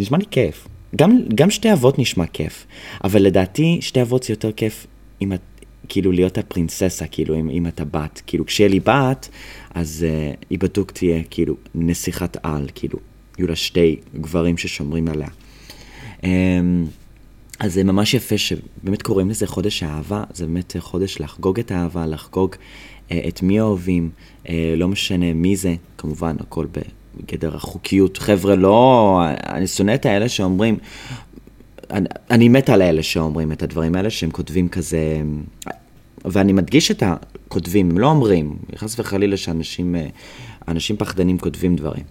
נשמע 0.00 0.18
לי 0.18 0.24
כיף. 0.30 0.68
גם, 0.96 1.18
גם 1.34 1.50
שתי 1.50 1.72
אבות 1.72 1.98
נשמע 1.98 2.26
כיף, 2.26 2.66
אבל 3.04 3.22
לדעתי 3.22 3.78
שתי 3.80 4.02
אבות 4.02 4.22
זה 4.22 4.32
יותר 4.32 4.52
כיף 4.52 4.86
אם 5.22 5.32
את 5.32 5.40
כאילו 5.88 6.12
להיות 6.12 6.38
הפרינססה, 6.38 7.06
כאילו, 7.06 7.34
אם, 7.34 7.50
אם 7.50 7.66
אתה 7.66 7.84
בת. 7.84 8.22
כאילו, 8.26 8.46
כשיהיה 8.46 8.68
לי 8.68 8.80
בת, 8.80 9.28
אז 9.74 10.06
uh, 10.08 10.36
היא 10.50 10.58
בדוק 10.58 10.90
תהיה 10.90 11.22
כאילו 11.30 11.54
נסיכת 11.74 12.36
על, 12.42 12.68
כאילו, 12.74 12.98
יהיו 13.38 13.48
לה 13.48 13.56
שתי 13.56 13.96
גברים 14.14 14.58
ששומרים 14.58 15.08
עליה. 15.08 15.28
Um, 16.20 16.24
אז 17.60 17.74
זה 17.74 17.84
ממש 17.84 18.14
יפה 18.14 18.38
שבאמת 18.38 19.02
קוראים 19.02 19.30
לזה 19.30 19.46
חודש 19.46 19.82
האהבה, 19.82 20.24
זה 20.34 20.46
באמת 20.46 20.76
חודש 20.78 21.20
לחגוג 21.20 21.58
את 21.58 21.70
האהבה, 21.70 22.06
לחגוג 22.06 22.54
uh, 22.54 23.12
את 23.28 23.42
מי 23.42 23.60
אוהבים, 23.60 24.10
uh, 24.44 24.48
לא 24.76 24.88
משנה 24.88 25.32
מי 25.32 25.56
זה, 25.56 25.74
כמובן, 25.98 26.36
הכל 26.40 26.66
בגדר 27.16 27.56
החוקיות. 27.56 28.16
חבר'ה, 28.16 28.56
לא, 28.56 29.20
אני 29.46 29.66
שונא 29.66 29.94
את 29.94 30.06
האלה 30.06 30.28
שאומרים, 30.28 30.78
אני, 31.90 32.08
אני 32.30 32.48
מת 32.48 32.70
על 32.70 32.82
אלה 32.82 33.02
שאומרים 33.02 33.52
את 33.52 33.62
הדברים 33.62 33.94
האלה, 33.94 34.10
שהם 34.10 34.30
כותבים 34.30 34.68
כזה, 34.68 35.22
ואני 36.24 36.52
מדגיש 36.52 36.90
את 36.90 37.02
הכותבים, 37.06 37.90
הם 37.90 37.98
לא 37.98 38.06
אומרים, 38.06 38.56
חס 38.76 38.98
וחלילה 38.98 39.36
שאנשים 39.36 39.96
אנשים 40.68 40.96
פחדנים 40.96 41.38
כותבים 41.38 41.76
דברים. 41.76 42.04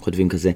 כותבים 0.00 0.28
כזה, 0.28 0.52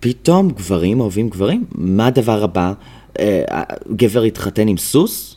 פתאום 0.00 0.50
גברים 0.50 1.00
אוהבים 1.00 1.28
גברים? 1.28 1.64
מה 1.74 2.06
הדבר 2.06 2.44
הבא? 2.44 2.72
אה, 3.18 3.62
גבר 3.96 4.22
התחתן 4.22 4.68
עם 4.68 4.76
סוס? 4.76 5.36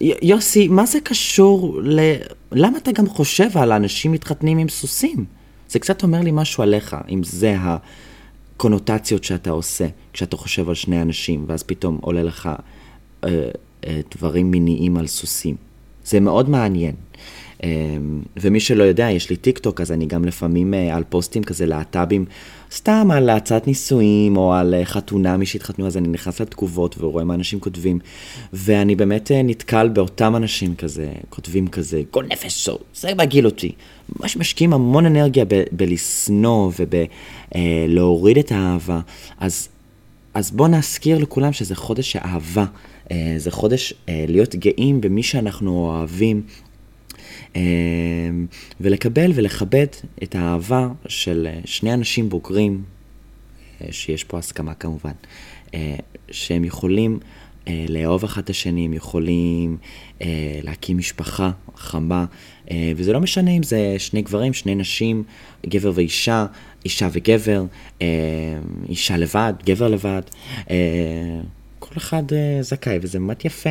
יוסי, 0.00 0.68
מה 0.68 0.86
זה 0.86 1.00
קשור 1.00 1.80
ל... 1.82 2.00
למה 2.52 2.78
אתה 2.78 2.92
גם 2.92 3.08
חושב 3.08 3.58
על 3.58 3.72
אנשים 3.72 4.12
מתחתנים 4.12 4.58
עם 4.58 4.68
סוסים? 4.68 5.24
זה 5.68 5.78
קצת 5.78 6.02
אומר 6.02 6.20
לי 6.20 6.30
משהו 6.32 6.62
עליך, 6.62 6.96
אם 7.08 7.22
זה 7.24 7.56
ה... 7.58 7.76
קונוטציות 8.60 9.24
שאתה 9.24 9.50
עושה 9.50 9.86
כשאתה 10.12 10.36
חושב 10.36 10.68
על 10.68 10.74
שני 10.74 11.02
אנשים, 11.02 11.44
ואז 11.46 11.62
פתאום 11.62 11.98
עולה 12.00 12.22
לך 12.22 12.48
אה, 13.24 13.50
אה, 13.86 14.00
דברים 14.16 14.50
מיניים 14.50 14.96
על 14.96 15.06
סוסים. 15.06 15.56
זה 16.04 16.20
מאוד 16.20 16.48
מעניין. 16.48 16.94
אה, 17.64 17.68
ומי 18.36 18.60
שלא 18.60 18.82
יודע, 18.82 19.10
יש 19.10 19.30
לי 19.30 19.36
טיק 19.36 19.58
טוק, 19.58 19.80
אז 19.80 19.92
אני 19.92 20.06
גם 20.06 20.24
לפעמים 20.24 20.74
אה, 20.74 20.96
על 20.96 21.04
פוסטים 21.08 21.42
כזה 21.42 21.66
להט"בים, 21.66 22.24
סתם 22.72 23.08
על 23.12 23.30
הצעת 23.30 23.66
נישואים 23.66 24.36
או 24.36 24.54
על 24.54 24.74
אה, 24.74 24.84
חתונה, 24.84 25.36
מי 25.36 25.46
שהתחתנו, 25.46 25.86
אז 25.86 25.96
אני 25.96 26.08
נכנס 26.08 26.40
לתגובות 26.40 26.96
ורואה 26.98 27.24
מה 27.24 27.34
אנשים 27.34 27.60
כותבים. 27.60 27.98
ואני 28.52 28.96
באמת 28.96 29.30
אה, 29.30 29.42
נתקל 29.42 29.88
באותם 29.88 30.36
אנשים 30.36 30.74
כזה, 30.74 31.12
כותבים 31.28 31.68
כזה, 31.68 32.02
כל 32.10 32.24
נפש, 32.24 32.68
זה 32.94 33.14
מגעיל 33.14 33.46
אותי. 33.46 33.72
ממש 34.18 34.36
משקיעים 34.36 34.72
המון 34.72 35.06
אנרגיה 35.06 35.44
בלשנוא 35.72 36.70
ובלהוריד 36.78 38.36
אה, 38.36 38.42
את 38.42 38.52
האהבה. 38.52 39.00
אז, 39.38 39.68
אז 40.34 40.50
בואו 40.50 40.68
נזכיר 40.68 41.18
לכולם 41.18 41.52
שזה 41.52 41.74
חודש 41.74 42.16
האהבה. 42.16 42.64
אה, 43.10 43.34
זה 43.36 43.50
חודש 43.50 43.94
להיות 44.08 44.54
גאים 44.54 45.00
במי 45.00 45.22
שאנחנו 45.22 45.70
אוהבים. 45.70 46.42
ולקבל 48.80 49.30
ולכבד 49.34 49.86
את 50.22 50.34
האהבה 50.34 50.88
של 51.08 51.48
שני 51.64 51.94
אנשים 51.94 52.28
בוגרים, 52.28 52.82
שיש 53.90 54.24
פה 54.24 54.38
הסכמה 54.38 54.74
כמובן, 54.74 55.12
שהם 56.30 56.64
יכולים 56.64 57.18
לאהוב 57.88 58.24
אחד 58.24 58.42
את 58.42 58.50
השני, 58.50 58.84
הם 58.86 58.92
יכולים 58.92 59.76
להקים 60.62 60.98
משפחה 60.98 61.50
חמה, 61.76 62.24
אה, 62.70 62.92
וזה 62.96 63.12
לא 63.12 63.20
משנה 63.20 63.50
אם 63.50 63.62
זה 63.62 63.94
שני 63.98 64.22
גברים, 64.22 64.52
שני 64.52 64.74
נשים, 64.74 65.22
גבר 65.66 65.92
ואישה, 65.94 66.46
אישה 66.84 67.08
וגבר, 67.12 67.64
אה, 68.02 68.06
אישה 68.88 69.16
לבד, 69.16 69.52
גבר 69.64 69.88
לבד. 69.88 70.22
אה, 71.82 71.88
כל 71.88 71.94
אחד 71.96 72.22
uh, 72.30 72.34
זכאי, 72.62 72.98
וזה 73.02 73.18
באמת 73.18 73.44
יפה. 73.44 73.70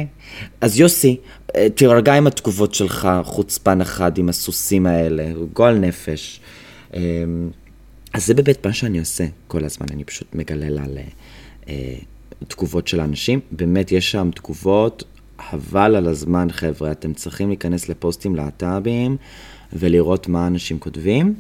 אז 0.62 0.80
יוסי, 0.80 1.18
uh, 1.48 1.56
תירגע 1.76 2.14
עם 2.14 2.28
התגובות 2.28 2.74
שלך, 2.74 3.10
חוצפן 3.24 3.82
אחד 3.82 4.18
עם 4.18 4.30
הסוסים 4.30 4.86
האלה, 4.86 5.32
גועל 5.54 5.78
נפש. 5.78 6.40
Um, 6.92 6.96
אז 8.14 8.26
זה 8.26 8.34
באמת 8.34 8.66
מה 8.66 8.74
שאני 8.74 9.00
עושה 9.00 9.26
כל 9.48 9.66
הזמן, 9.66 9.88
אני 9.92 10.04
פשוט 10.04 10.36
מגלל 10.36 10.80
על 10.80 10.98
תגובות 12.48 12.88
של 12.88 13.00
האנשים. 13.00 13.40
באמת, 13.52 13.92
יש 13.92 14.12
שם 14.12 14.30
תגובות, 14.36 15.04
חבל 15.50 15.96
על 15.96 16.08
הזמן, 16.08 16.48
חבר'ה, 16.52 16.92
אתם 16.92 17.14
צריכים 17.14 17.48
להיכנס 17.48 17.90
לפוסטים 17.90 18.36
להט"בים 18.36 19.18
ולראות 19.74 20.28
מה 20.28 20.48
אנשים 20.48 20.80
כותבים. 20.80 21.36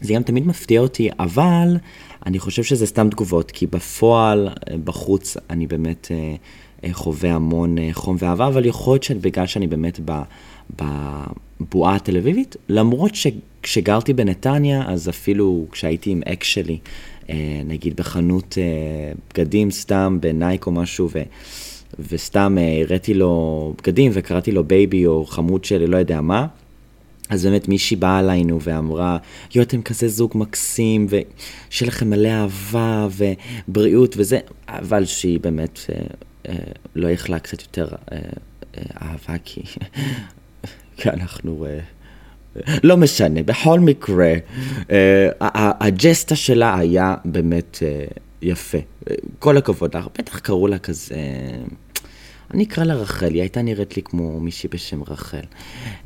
זה 0.00 0.14
גם 0.14 0.22
תמיד 0.22 0.46
מפתיע 0.46 0.80
אותי, 0.80 1.08
אבל 1.18 1.76
אני 2.26 2.38
חושב 2.38 2.62
שזה 2.62 2.86
סתם 2.86 3.10
תגובות, 3.10 3.50
כי 3.50 3.66
בפועל, 3.66 4.48
אה, 4.48 4.76
בחוץ, 4.84 5.36
אני 5.50 5.66
באמת 5.66 6.08
אה, 6.10 6.34
אה, 6.84 6.94
חווה 6.94 7.34
המון 7.34 7.76
חום 7.92 8.16
ואהבה, 8.18 8.46
אבל 8.46 8.66
יכול 8.66 8.94
להיות 8.94 9.02
שבגלל 9.02 9.46
שאני 9.46 9.66
באמת 9.66 10.00
בבועה 11.60 11.96
התל 11.96 12.16
אביבית, 12.16 12.56
למרות 12.68 13.10
שכשגרתי 13.14 14.12
בנתניה, 14.12 14.82
אז 14.86 15.08
אפילו 15.08 15.66
כשהייתי 15.72 16.10
עם 16.10 16.20
אקס 16.32 16.46
שלי, 16.46 16.78
נגיד 17.64 17.96
בחנות 17.96 18.58
בגדים 19.30 19.70
סתם, 19.70 20.18
ב 20.20 20.29
Nike 20.29 20.66
או 20.66 20.72
משהו, 20.72 21.08
ו... 21.12 21.22
וסתם 22.10 22.58
הראיתי 22.84 23.14
לו 23.14 23.74
בגדים 23.78 24.12
וקראתי 24.14 24.52
לו 24.52 24.64
baby 24.64 25.06
או 25.06 25.26
חמוד 25.26 25.64
שלי, 25.64 25.86
לא 25.86 25.96
יודע 25.96 26.20
מה, 26.20 26.46
אז 27.32 27.46
באמת 27.46 27.68
מישהי 27.68 27.96
באה 27.96 28.20
אלינו 28.20 28.62
ואמרה, 28.62 29.18
יו, 29.54 29.62
אתם 29.62 29.82
כזה 29.82 30.08
זוג 30.08 30.32
מקסים, 30.34 31.06
ושיהיה 31.08 31.88
לכם 31.88 32.10
מלא 32.10 32.28
אהבה 32.28 33.08
ובריאות 33.68 34.14
וזה, 34.18 34.38
אבל 34.68 35.04
שהיא 35.04 35.40
באמת 35.40 35.80
אה, 35.92 36.04
אה, 36.48 36.54
לא 36.94 37.08
יכלה 37.08 37.38
קצת 37.38 37.62
יותר 37.62 37.88
אה, 38.12 38.18
אה, 38.76 38.82
אהבה, 39.02 39.34
כי, 39.44 39.62
כי 40.96 41.10
אנחנו... 41.10 41.66
אה, 41.66 41.78
לא 42.82 42.96
משנה, 42.96 43.42
בכל 43.42 43.80
מקרה, 43.80 44.34
אה, 44.90 45.28
הג'סטה 45.80 46.36
שלה 46.36 46.78
היה 46.78 47.14
באמת 47.24 47.78
אה, 47.82 48.04
יפה. 48.42 48.78
כל 49.38 49.56
הכבוד 49.56 49.96
לך, 49.96 50.06
בטח 50.18 50.38
קראו 50.38 50.68
לה 50.68 50.78
כזה... 50.78 51.16
אני 52.54 52.64
אקרא 52.64 52.84
לה 52.84 52.94
רחל, 52.94 53.34
היא 53.34 53.40
הייתה 53.40 53.62
נראית 53.62 53.96
לי 53.96 54.02
כמו 54.02 54.40
מישהי 54.40 54.68
בשם 54.72 55.02
רחל. 55.02 55.44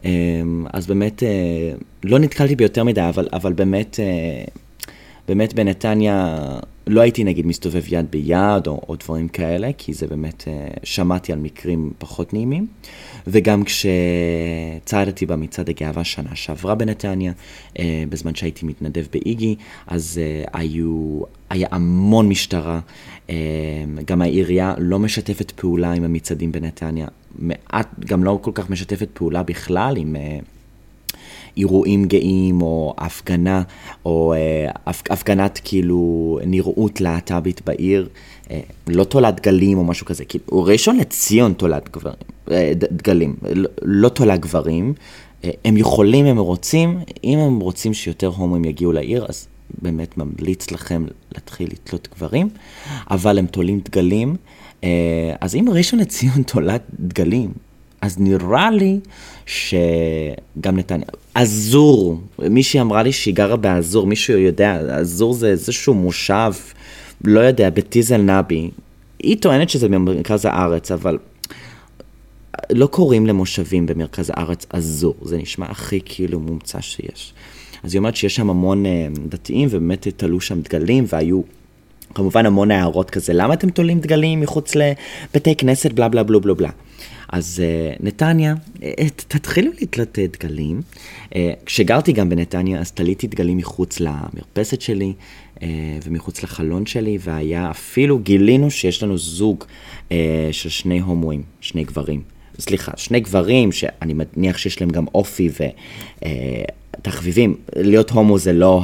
אמ, 0.05 0.67
אז 0.73 0.87
באמת, 0.87 1.23
אה, 1.23 1.73
לא 2.05 2.19
נתקלתי 2.19 2.57
ביותר 2.57 2.85
מדי, 2.85 3.09
אבל, 3.09 3.29
אבל 3.33 3.53
באמת, 3.53 4.00
אה, 4.00 4.45
באמת 5.28 5.54
בנתניה 5.54 6.38
לא 6.87 7.00
הייתי 7.00 7.25
נגיד 7.25 7.47
מסתובב 7.47 7.83
יד 7.88 8.06
ביד 8.11 8.66
או, 8.66 8.80
או 8.88 8.97
דברים 8.97 9.28
כאלה, 9.28 9.71
כי 9.78 9.95
זה 9.95 10.06
באמת, 10.06 10.45
אה, 10.49 10.68
שמעתי 10.83 11.33
על 11.33 11.38
מקרים 11.38 11.92
פחות 11.99 12.33
נעימים. 12.33 12.66
וגם 13.26 13.62
כשצעדתי 13.64 15.26
במצעד 15.26 15.68
הגאווה 15.68 16.04
שנה 16.04 16.35
שעברה 16.35 16.75
בנתניה, 16.75 17.33
בזמן 18.09 18.35
שהייתי 18.35 18.66
מתנדב 18.66 19.04
באיגי, 19.12 19.56
אז 19.87 20.21
היו, 20.52 21.21
היה 21.50 21.68
המון 21.71 22.28
משטרה. 22.28 22.80
גם 24.04 24.23
העירייה 24.23 24.75
לא 24.78 24.99
משתפת 24.99 25.50
פעולה 25.50 25.92
עם 25.92 26.04
המצעדים 26.04 26.52
בנתניה. 26.52 27.06
מעט, 27.38 27.88
גם 28.06 28.25
לא 28.25 28.38
כל 28.42 28.50
כך 28.54 28.71
משתפת 28.71 29.09
פעולה 29.12 29.42
בכלל 29.42 29.97
עם... 29.97 30.16
אירועים 31.57 32.05
גאים, 32.05 32.63
או 32.63 32.95
הפגנה, 32.99 33.63
או 34.05 34.35
אה, 34.35 34.71
הפגנת 34.87 35.61
כאילו 35.65 36.39
נראות 36.47 37.01
להט"בית 37.01 37.61
בעיר, 37.67 38.09
אה, 38.51 38.61
לא 38.87 39.05
תולד 39.05 39.41
גלים 39.41 39.79
או 39.79 39.85
משהו 39.85 40.07
כזה, 40.07 40.25
כאילו 40.25 40.45
ראשון 40.51 40.97
לציון 40.97 41.53
תולד 41.53 41.89
גברים, 41.93 42.17
אה, 42.51 42.73
דגלים, 42.75 43.37
לא, 43.83 44.09
תולד 44.09 44.41
גברים, 44.41 44.95
הם 45.65 45.77
יכולים, 45.77 46.27
הם 46.27 46.39
רוצים, 46.39 46.99
אם 47.25 47.39
הם 47.39 47.61
רוצים 47.61 47.95
שיותר 47.95 48.27
הומואים 48.27 48.65
יגיעו 48.65 48.93
לעיר, 48.93 49.27
אז 49.29 49.49
באמת 49.83 50.19
ממליץ 50.19 50.71
לכם 50.71 51.05
להתחיל 51.35 51.69
לתלות 51.73 52.09
גברים, 52.17 52.49
אבל 53.11 53.39
הם 53.39 53.47
תולים 53.47 53.81
דגלים. 53.85 54.37
אז 55.40 55.55
אם 55.55 55.66
ראשון 55.73 55.99
לציון 56.01 56.42
תולד 56.42 56.81
דגלים, 57.01 57.53
אז 58.07 58.19
נראה 58.19 58.71
לי 58.71 58.99
שגם 59.47 60.79
נתניה, 60.79 61.07
אזור, 61.35 62.21
מישהי 62.38 62.81
אמרה 62.81 63.03
לי 63.03 63.12
שהיא 63.12 63.35
גרה 63.35 63.57
באזור, 63.57 64.07
מישהו 64.07 64.38
יודע, 64.38 64.79
אזור 64.90 65.35
זה 65.35 65.49
איזשהו 65.49 65.95
מושב, 65.95 66.53
לא 67.25 67.40
יודע, 67.40 67.71
בטיזל 67.71 68.16
נבי. 68.16 68.71
היא 69.19 69.37
טוענת 69.40 69.71
שזה 69.71 69.88
במרכז 69.88 70.45
הארץ, 70.45 70.90
אבל 70.90 71.19
לא 72.71 72.87
קוראים 72.87 73.27
למושבים 73.27 73.87
במרכז 73.87 74.31
הארץ 74.35 74.66
אזור, 74.71 75.14
זה 75.23 75.37
נשמע 75.37 75.66
הכי 75.66 76.01
כאילו 76.05 76.40
מומצא 76.40 76.81
שיש. 76.81 77.33
אז 77.85 77.95
היא 77.95 77.99
אומרת 77.99 78.16
שיש 78.16 78.37
שם 78.37 78.51
המון 78.51 78.87
אה, 78.87 79.07
דתיים, 79.29 79.69
ובאמת 79.71 80.09
תלו 80.16 80.40
שם 80.40 80.61
דגלים, 80.61 81.05
והיו 81.09 81.40
כמובן 82.14 82.47
המון 82.47 82.71
הערות 82.71 83.11
כזה, 83.11 83.33
למה 83.33 83.55
אתם 83.55 83.71
תולים 83.71 84.01
דגלים 84.01 84.40
מחוץ 84.40 84.75
לבתי 84.75 85.57
כנסת, 85.57 85.92
בלה 85.92 86.09
בלה 86.09 86.23
בלה 86.23 86.38
בלה 86.38 86.55
בלה. 86.55 86.71
אז 87.29 87.62
uh, 87.62 88.03
נתניה, 88.05 88.55
uh, 88.77 88.81
תתחילו 89.29 89.71
לתלות 89.81 90.19
דגלים. 90.19 90.81
כשגרתי 91.67 92.12
גם 92.12 92.29
בנתניה, 92.29 92.81
אז 92.81 92.93
תליתי 92.93 93.27
דגלים 93.27 93.57
מחוץ 93.57 94.01
למרפסת 94.01 94.81
שלי 94.81 95.12
ומחוץ 96.05 96.43
לחלון 96.43 96.87
שלי, 96.87 97.19
והיה 97.21 97.71
אפילו, 97.71 98.19
גילינו 98.19 98.71
שיש 98.71 99.03
לנו 99.03 99.19
זוג 99.19 99.65
של 100.53 100.69
שני 100.69 101.01
הומואים, 101.01 101.43
שני 101.61 101.85
גברים. 101.85 102.36
סליחה, 102.59 102.92
שני 102.97 103.21
גברים 103.21 103.73
שאני 103.73 104.14
מניח 104.14 104.59
שיש 104.59 104.81
להם 104.81 104.90
גם 104.90 105.05
אופי 105.14 105.51
ותחביבים. 106.99 107.57
להיות 107.77 108.11
הומו 108.11 108.38
זה 108.38 108.53
לא 108.53 108.83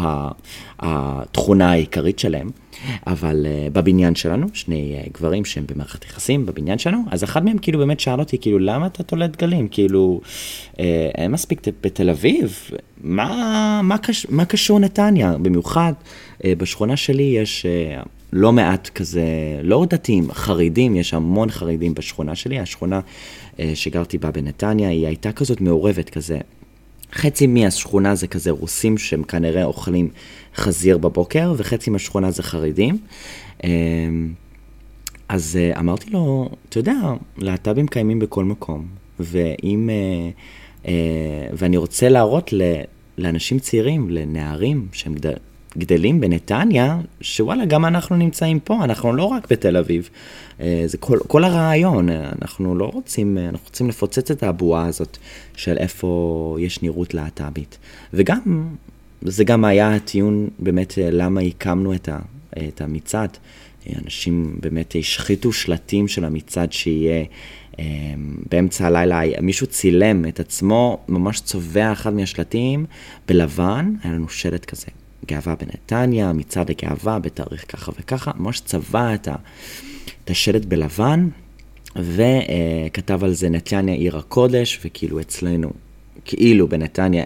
התכונה 0.79 1.73
העיקרית 1.73 2.19
שלהם. 2.19 2.51
אבל 3.07 3.47
uh, 3.47 3.71
בבניין 3.71 4.15
שלנו, 4.15 4.47
שני 4.53 5.01
uh, 5.05 5.11
גברים 5.15 5.45
שהם 5.45 5.65
במערכת 5.67 6.05
יחסים 6.05 6.47
בבניין 6.47 6.79
שלנו, 6.79 7.03
אז 7.11 7.25
אחד 7.25 7.45
מהם 7.45 7.59
כאילו 7.59 7.79
באמת 7.79 8.01
שאל 8.01 8.21
אותי, 8.21 8.39
כאילו, 8.39 8.59
למה 8.59 8.87
אתה 8.87 9.03
תולה 9.03 9.27
דגלים? 9.27 9.69
כאילו, 9.69 10.21
אין 11.19 11.31
מספיק 11.31 11.61
בתל 11.83 12.11
אביב? 12.11 12.61
מה, 13.01 13.81
מה, 13.83 13.99
קש, 13.99 14.27
מה 14.31 14.45
קשור 14.45 14.79
נתניה? 14.79 15.35
במיוחד 15.43 15.93
בשכונה 16.47 16.97
שלי 16.97 17.23
יש 17.23 17.67
לא 18.33 18.53
מעט 18.53 18.89
כזה, 18.89 19.25
לא 19.63 19.87
דתיים, 19.89 20.33
חרדים, 20.33 20.97
יש 20.97 21.15
המון 21.15 21.51
חרדים 21.51 21.95
בשכונה 21.95 22.35
שלי. 22.35 22.59
השכונה 22.59 23.01
uh, 23.01 23.61
שגרתי 23.75 24.19
בה 24.19 24.31
בנתניה, 24.31 24.89
היא 24.89 25.07
הייתה 25.07 25.33
כזאת 25.33 25.61
מעורבת, 25.61 26.11
כזה. 26.11 26.39
חצי 27.13 27.47
מהשכונה 27.47 28.15
זה 28.15 28.27
כזה 28.27 28.51
רוסים 28.51 28.99
שהם 28.99 29.23
כנראה 29.23 29.65
אוכלים 29.65 30.09
חזיר 30.57 30.99
בבוקר, 30.99 31.55
וחצי 31.57 31.91
מהשכונה 31.91 32.31
זה 32.31 32.43
חרדים. 32.43 32.99
אמ, 33.65 34.33
אז 35.29 35.59
אה, 35.61 35.81
אמרתי 35.81 36.11
לו, 36.11 36.49
אתה 36.69 36.79
יודע, 36.79 36.95
להט"בים 37.39 37.87
קיימים 37.87 38.19
בכל 38.19 38.45
מקום, 38.45 38.87
ואם... 39.21 39.91
אה, 39.91 40.31
אה, 40.89 41.49
ואני 41.53 41.77
רוצה 41.77 42.09
להראות 42.09 42.55
לאנשים 43.19 43.59
צעירים, 43.59 44.11
לנערים 44.11 44.89
שהם 44.93 45.15
גדלים 45.79 46.21
בנתניה, 46.21 46.99
שוואלה, 47.21 47.65
גם 47.65 47.85
אנחנו 47.85 48.17
נמצאים 48.17 48.61
פה, 48.61 48.85
אנחנו 48.85 49.13
לא 49.13 49.25
רק 49.25 49.51
בתל 49.51 49.77
אביב. 49.77 50.09
זה 50.87 50.99
כל, 51.01 51.19
כל 51.27 51.45
הרעיון, 51.45 52.09
אנחנו 52.43 52.75
לא 52.75 52.85
רוצים, 52.85 53.39
אנחנו 53.39 53.67
רוצים 53.67 53.89
לפוצץ 53.89 54.31
את 54.31 54.43
הבועה 54.43 54.87
הזאת 54.87 55.19
של 55.57 55.77
איפה 55.79 56.57
יש 56.61 56.83
נראות 56.83 57.15
להט"בית. 57.15 57.79
וגם 58.13 58.69
זה 59.25 59.45
גם 59.45 59.65
היה 59.65 59.95
הטיעון 59.95 60.49
באמת 60.59 60.99
אה, 60.99 61.11
למה 61.11 61.41
הקמנו 61.41 61.95
את, 61.95 62.09
ה, 62.09 62.19
את 62.69 62.81
המצעד. 62.81 63.39
אנשים 64.05 64.57
באמת 64.61 64.95
השחיתו 64.99 65.53
שלטים 65.53 66.09
של 66.09 66.25
המצעד 66.25 66.73
שיהיה 66.73 67.25
אה, 67.79 67.85
באמצע 68.51 68.87
הלילה, 68.87 69.41
מישהו 69.41 69.67
צילם 69.67 70.29
את 70.29 70.41
עצמו, 70.41 70.99
ממש 71.09 71.41
צובע 71.41 71.93
אחד 71.93 72.15
מהשלטים 72.15 72.87
בלבן, 73.29 73.95
היה 74.03 74.13
לנו 74.13 74.29
שלט 74.29 74.65
כזה, 74.65 74.87
גאווה 75.27 75.55
בנתניה, 75.55 76.33
מצעד 76.33 76.71
הגאווה 76.71 77.19
בתאריך 77.19 77.65
ככה 77.69 77.93
וככה, 78.01 78.31
ממש 78.37 78.61
צבע 78.61 79.15
את, 79.15 79.29
השלט 80.29 80.65
בלבן, 80.65 81.29
וכתב 81.97 83.25
על 83.25 83.33
זה 83.33 83.49
נתניה 83.49 83.95
עיר 83.95 84.19
הקודש, 84.19 84.81
וכאילו 84.85 85.21
אצלנו, 85.21 85.71
כאילו 86.25 86.69
בנתניה 86.69 87.25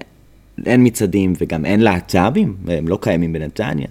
אין 0.67 0.87
מצעדים 0.87 1.33
וגם 1.39 1.65
אין 1.65 1.81
להט"בים, 1.81 2.57
הם 2.69 2.89
לא 2.89 2.99
קיימים 3.01 3.33
בנתניה. 3.33 3.87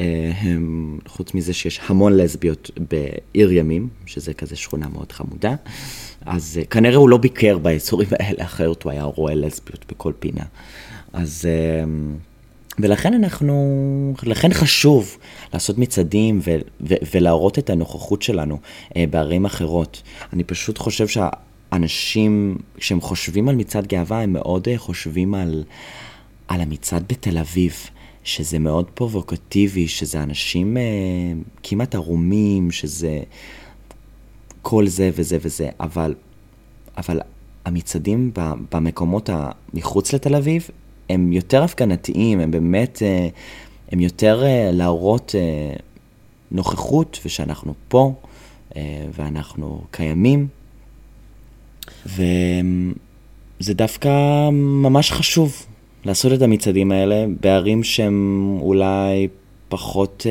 אה, 0.00 0.32
הם, 0.36 0.98
חוץ 1.06 1.34
מזה 1.34 1.52
שיש 1.52 1.80
המון 1.86 2.16
לסביות 2.16 2.70
בעיר 2.90 3.52
ימים, 3.52 3.88
שזה 4.06 4.34
כזה 4.34 4.56
שכונה 4.56 4.88
מאוד 4.88 5.12
חמודה, 5.12 5.54
אז 6.26 6.58
אה, 6.60 6.64
כנראה 6.64 6.96
הוא 6.96 7.08
לא 7.08 7.16
ביקר 7.16 7.58
באזורים 7.58 8.08
האלה, 8.12 8.44
אחרת 8.44 8.82
הוא 8.82 8.92
היה 8.92 9.02
רואה 9.04 9.34
לסביות 9.34 9.84
בכל 9.88 10.12
פינה. 10.18 10.44
אז... 11.12 11.48
ולכן 12.78 13.14
אנחנו, 13.14 14.14
לכן 14.22 14.52
חשוב 14.52 15.18
לעשות 15.52 15.78
מצעדים 15.78 16.40
ו- 16.44 16.56
ו- 16.80 16.94
ולהראות 17.14 17.58
את 17.58 17.70
הנוכחות 17.70 18.22
שלנו 18.22 18.58
אה, 18.96 19.04
בערים 19.10 19.44
אחרות. 19.44 20.02
אני 20.32 20.44
פשוט 20.44 20.78
חושב 20.78 21.06
שאנשים, 21.08 22.58
כשהם 22.76 23.00
חושבים 23.00 23.48
על 23.48 23.54
מצעד 23.54 23.86
גאווה, 23.86 24.22
הם 24.22 24.32
מאוד 24.32 24.68
אה, 24.68 24.78
חושבים 24.78 25.34
על, 25.34 25.64
על 26.48 26.60
המצעד 26.60 27.04
בתל 27.08 27.38
אביב. 27.38 27.74
שזה 28.26 28.58
מאוד 28.58 28.90
פרובוקטיבי, 28.94 29.88
שזה 29.88 30.22
אנשים 30.22 30.76
אה, 30.76 30.82
כמעט 31.62 31.94
ערומים, 31.94 32.70
שזה 32.70 33.20
כל 34.62 34.86
זה 34.86 35.10
וזה 35.14 35.38
וזה, 35.40 35.68
אבל, 35.80 36.14
אבל 36.96 37.20
המצעדים 37.64 38.30
במקומות 38.72 39.30
מחוץ 39.74 40.12
לתל 40.12 40.34
אביב 40.34 40.68
הם 41.08 41.32
יותר 41.32 41.62
הפגנתיים, 41.62 42.40
הם 42.40 42.50
באמת, 42.50 43.02
אה, 43.02 43.28
הם 43.92 44.00
יותר 44.00 44.42
אה, 44.44 44.70
להראות 44.72 45.34
אה, 45.34 45.76
נוכחות 46.50 47.20
ושאנחנו 47.24 47.74
פה 47.88 48.12
ואנחנו 49.16 49.84
קיימים. 49.90 50.46
וזה 52.06 53.74
דווקא 53.74 54.10
ממש 54.52 55.12
חשוב 55.12 55.66
לעשות 56.04 56.32
את 56.32 56.42
המצעדים 56.42 56.92
האלה 56.92 57.26
בערים 57.40 57.84
שהם 57.84 58.58
אולי 58.60 59.28
פחות 59.68 60.26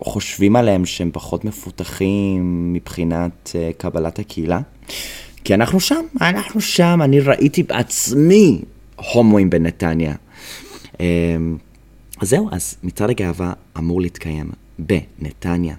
חושבים 0.00 0.56
עליהם 0.56 0.86
שהם 0.86 1.10
פחות 1.12 1.44
מפותחים 1.44 2.72
מבחינת 2.72 3.56
קבלת 3.78 4.18
הקהילה. 4.18 4.60
כי 5.44 5.54
אנחנו 5.54 5.80
שם, 5.80 6.04
אנחנו 6.20 6.60
שם, 6.60 7.00
אני 7.04 7.20
ראיתי 7.20 7.62
בעצמי 7.62 8.62
הומואים 8.96 9.50
בנתניה. 9.50 10.14
אמ, 11.00 11.56
אז 12.20 12.28
זהו, 12.28 12.48
אז 12.52 12.76
מצעד 12.82 13.10
הגאווה 13.10 13.52
אמור 13.78 14.00
להתקיים 14.00 14.50
בנתניה, 14.78 15.74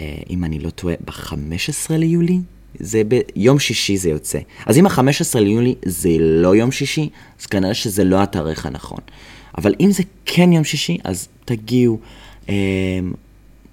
אה, 0.00 0.16
אם 0.30 0.44
אני 0.44 0.58
לא 0.58 0.70
טועה, 0.70 0.94
ב-15 1.04 1.90
ליולי, 1.90 2.38
זה 2.78 3.02
ביום 3.04 3.58
שישי 3.58 3.96
זה 3.96 4.10
יוצא. 4.10 4.38
אז 4.66 4.78
אם 4.78 4.86
ה-15 4.86 5.38
ליולי 5.40 5.74
זה 5.84 6.10
לא 6.18 6.56
יום 6.56 6.72
שישי, 6.72 7.08
אז 7.40 7.46
כנראה 7.46 7.74
שזה 7.74 8.04
לא 8.04 8.22
התאריך 8.22 8.66
הנכון. 8.66 9.00
אבל 9.58 9.74
אם 9.80 9.90
זה 9.90 10.02
כן 10.24 10.52
יום 10.52 10.64
שישי, 10.64 10.98
אז 11.04 11.28
תגיעו, 11.44 11.98
אמ, 12.48 12.54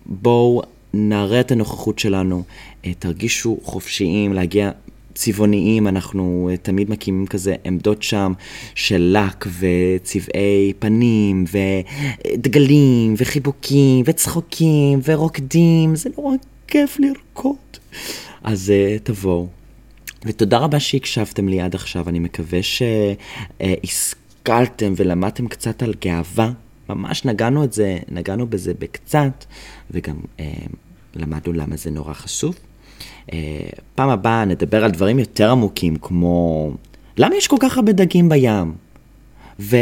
בואו 0.06 0.62
נראה 0.94 1.40
את 1.40 1.52
הנוכחות 1.52 2.00
שלנו, 2.00 2.44
אה, 2.86 2.92
תרגישו 3.00 3.58
חופשיים 3.64 4.34
להגיע 4.34 4.72
צבעוניים, 5.14 5.88
אנחנו 5.88 6.50
אה, 6.52 6.58
תמיד 6.58 6.90
מקימים 6.90 7.28
כזה 7.28 7.56
עמדות 7.66 8.04
שם 8.04 8.34
של 8.76 9.18
לק 9.18 9.48
וצבעי 9.60 10.74
פנים 10.80 11.46
ודגלים 11.52 13.14
וחיבוקים 13.18 14.06
וצחוקים 14.08 15.00
ורוקדים, 15.06 15.96
זה 15.96 16.10
נורא 16.18 16.36
כיף 16.68 17.00
לרקוד. 17.00 17.56
אז 18.44 18.74
uh, 18.76 19.00
תבואו. 19.04 19.48
ותודה 20.26 20.58
רבה 20.58 20.80
שהקשבתם 20.80 21.50
לי 21.50 21.62
עד 21.62 21.76
עכשיו, 21.76 22.10
אני 22.10 22.20
מקווה 22.20 22.60
שהשכלתם 23.60 24.94
ולמדתם 24.96 25.48
קצת 25.48 25.84
על 25.84 25.94
גאווה. 26.02 26.52
ממש 26.90 27.26
נגענו 27.26 27.66
זה, 27.72 27.98
נגענו 28.12 28.48
בזה 28.48 28.74
בקצת, 28.80 29.46
וגם 29.92 30.16
uh, 30.38 30.42
למדנו 31.16 31.54
למה 31.54 31.78
זה 31.78 31.92
נורא 31.92 32.14
חשוב. 32.14 32.56
אה, 33.34 33.38
פעם 33.96 34.10
הבאה 34.10 34.46
נדבר 34.46 34.84
על 34.84 34.92
דברים 34.92 35.20
יותר 35.20 35.52
עמוקים, 35.52 35.96
כמו 36.02 36.72
למה 37.18 37.36
יש 37.36 37.48
כל 37.48 37.58
כך 37.60 37.78
הרבה 37.78 37.92
דגים 37.92 38.30
בים? 38.30 38.74
ו... 39.60 39.78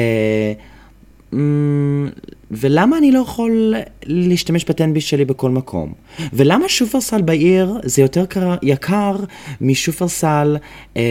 ולמה 2.51 2.97
אני 2.97 3.11
לא 3.11 3.19
יכול 3.19 3.73
להשתמש 4.05 4.65
בטנביס 4.65 5.03
שלי 5.03 5.25
בכל 5.25 5.49
מקום? 5.49 5.93
ולמה 6.33 6.69
שופרסל 6.69 7.21
בעיר 7.21 7.77
זה 7.83 8.01
יותר 8.01 8.25
יקר 8.61 9.15
משופרסל 9.61 10.57
אה, 10.97 11.01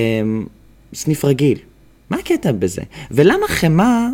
סניף 0.95 1.25
רגיל? 1.25 1.59
מה 2.11 2.16
הקטע 2.16 2.53
בזה? 2.53 2.83
ולמה 3.11 3.47
חמאה 3.49 4.09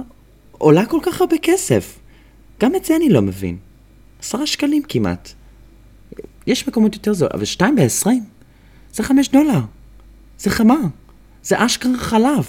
עולה 0.59 0.87
כל 0.87 0.99
כך 1.03 1.21
הרבה 1.21 1.37
כסף? 1.43 1.99
גם 2.61 2.75
את 2.75 2.85
זה 2.85 2.97
אני 2.97 3.09
לא 3.09 3.23
מבין. 3.23 3.57
עשרה 4.21 4.47
שקלים 4.47 4.83
כמעט. 4.89 5.33
יש 6.47 6.69
מקומות 6.69 6.95
יותר 6.95 7.13
זול, 7.13 7.29
אבל 7.35 7.45
שתיים 7.45 7.77
בעשרים, 7.77 8.25
זה 8.93 9.03
חמש 9.03 9.29
דולר. 9.29 9.61
זה 10.39 10.51
חמה. 10.51 10.81
זה 11.43 11.67
אשכרה 11.67 11.97
חלב. 11.97 12.49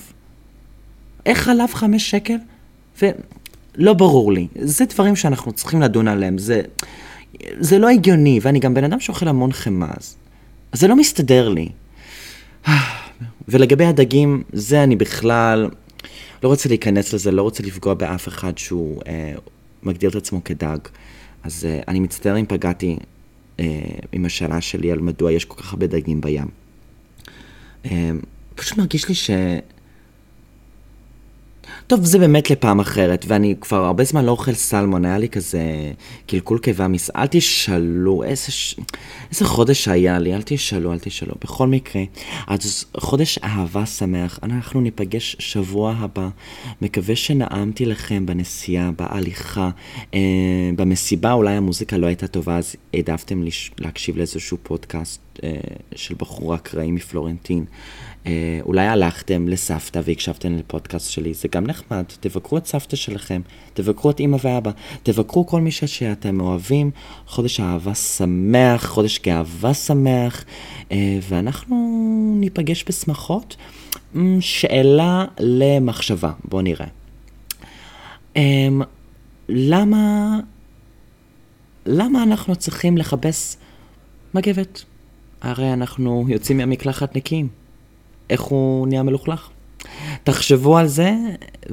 איך 1.26 1.40
חלב 1.40 1.74
חמש 1.74 2.10
שקל? 2.10 2.38
ולא 3.02 3.94
ברור 3.94 4.32
לי. 4.32 4.48
זה 4.62 4.86
דברים 4.86 5.16
שאנחנו 5.16 5.52
צריכים 5.52 5.82
לדון 5.82 6.08
עליהם. 6.08 6.38
זה, 6.38 6.62
זה 7.60 7.80
לא 7.80 7.90
הגיוני, 7.90 8.40
ואני 8.42 8.60
גם 8.60 8.74
בן 8.74 8.84
אדם 8.84 9.00
שאוכל 9.00 9.28
המון 9.28 9.52
חמאה, 9.52 9.94
אז 10.72 10.80
זה 10.80 10.88
לא 10.88 10.96
מסתדר 10.96 11.50
לי. 11.50 11.70
ולגבי 13.48 13.86
הדגים, 13.86 14.44
זה 14.54 14.84
אני 14.84 14.96
בכלל 14.96 15.70
לא 16.44 16.48
רוצה 16.48 16.70
להיכנס 16.70 17.14
לזה, 17.14 17.32
לא 17.32 17.42
רוצה 17.42 17.64
לפגוע 17.64 17.94
באף 17.94 18.28
אחד 18.28 18.58
שהוא 18.58 19.02
אה, 19.08 19.34
מגדיר 19.84 20.10
את 20.10 20.16
עצמו 20.16 20.44
כדג. 20.44 20.78
אז 21.44 21.66
אה, 21.66 21.80
אני 21.88 22.00
מצטער 22.00 22.40
אם 22.40 22.46
פגעתי 22.46 22.98
עם 24.12 24.26
השאלה 24.26 24.62
שלי 24.62 24.92
על 24.92 25.00
מדוע 25.00 25.32
יש 25.32 25.46
כל 25.46 25.62
כך 25.62 25.74
הרבה 25.74 25.88
דגים 25.88 26.22
בים. 26.22 26.48
אה, 27.86 28.12
פשוט 28.56 28.78
מרגיש 28.78 29.10
לי 29.10 29.16
ש... 29.16 29.30
טוב, 31.88 32.06
זה 32.06 32.20
באמת 32.20 32.50
לפעם 32.50 32.80
אחרת, 32.80 33.26
ואני 33.28 33.56
כבר 33.62 33.86
הרבה 33.86 34.04
זמן 34.04 34.26
לא 34.26 34.32
אוכל 34.32 34.54
סלמון, 34.54 35.06
היה 35.06 35.18
לי 35.18 35.30
כזה 35.30 35.62
קלקול 36.28 36.60
קיבה 36.60 36.88
מס... 36.88 37.10
אל 37.16 37.28
תשאלו, 37.28 38.24
איזה, 38.24 38.52
ש... 38.52 38.76
איזה 39.32 39.46
חודש 39.46 39.88
היה 39.88 40.20
לי, 40.20 40.36
אל 40.36 40.42
תשאלו, 40.46 40.94
אל 40.94 41.00
תשאלו. 41.00 41.34
בכל 41.42 41.68
מקרה, 41.68 42.02
אז 42.48 42.86
חודש 42.98 43.38
אהבה 43.38 43.86
שמח, 43.86 44.40
אנחנו 44.44 44.82
ניפגש 44.82 45.36
שבוע 45.40 45.96
הבא. 45.98 46.30
מקווה 46.82 47.16
שנעמתי 47.16 47.86
לכם 47.86 48.26
בנסיעה, 48.26 48.92
בהליכה, 48.92 49.70
אה, 50.14 50.20
במסיבה, 50.76 51.34
אולי 51.34 51.56
המוזיקה 51.56 51.98
לא 51.98 52.08
הייתה 52.08 52.28
טובה, 52.28 52.58
אז 52.58 52.76
העדפתם 52.94 53.44
לש... 53.44 53.72
להקשיב 53.80 54.18
לאיזשהו 54.18 54.58
פודקאסט 54.64 55.22
אה, 55.44 55.52
של 55.96 56.16
בחורה 56.18 56.56
אקראי 56.56 56.92
מפלורנטין. 56.92 57.66
אה, 58.28 58.60
אולי 58.66 58.88
הלכתם 58.88 59.48
לסבתא 59.48 60.02
והקשבתם 60.04 60.56
לפודקאסט 60.56 61.12
שלי, 61.12 61.34
זה 61.34 61.48
גם 61.48 61.68
נחמד. 61.68 62.04
תבקרו 62.20 62.58
את 62.58 62.66
סבתא 62.66 62.96
שלכם, 62.96 63.42
תבקרו 63.74 64.12
את 64.12 64.20
אמא 64.20 64.38
ואבא, 64.44 64.72
תבקרו 65.04 65.48
כל 65.48 65.62
מי 65.62 65.72
שאתם 65.72 66.42
אוהבים. 66.42 66.92
חודש 67.28 67.60
אהבה 67.60 67.96
שמח, 67.96 68.86
חודש 68.86 69.20
גאווה 69.20 69.74
שמח, 69.74 70.46
אה, 70.92 71.20
ואנחנו 71.30 71.76
ניפגש 72.40 72.86
בשמחות. 72.88 73.56
אמ, 74.16 74.42
שאלה 74.42 75.26
למחשבה, 75.40 76.32
בואו 76.44 76.62
נראה. 76.62 76.88
אמ, 78.36 78.82
למה, 79.50 80.40
למה 81.86 82.24
אנחנו 82.24 82.56
צריכים 82.56 82.98
לכבס 82.98 83.58
מגבת? 84.34 84.84
הרי 85.42 85.74
אנחנו 85.74 86.26
יוצאים 86.30 86.58
מהמקלחת 86.58 87.16
נקיים. 87.16 87.63
איך 88.30 88.42
הוא 88.42 88.88
נהיה 88.88 89.04
מלוכלך. 89.04 89.50
תחשבו 90.24 90.78
על 90.78 90.88
זה 90.88 91.12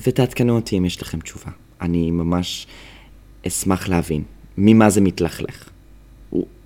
ותעדכנו 0.07 0.57
אותי 0.57 0.79
אם 0.79 0.85
יש 0.85 1.03
לכם 1.03 1.21
תשובה. 1.21 1.51
אני 1.81 2.11
ממש 2.11 2.67
אשמח 3.47 3.89
להבין 3.89 4.23
ממה 4.59 4.91
זה 4.91 5.01
מתלכלך. 5.01 5.69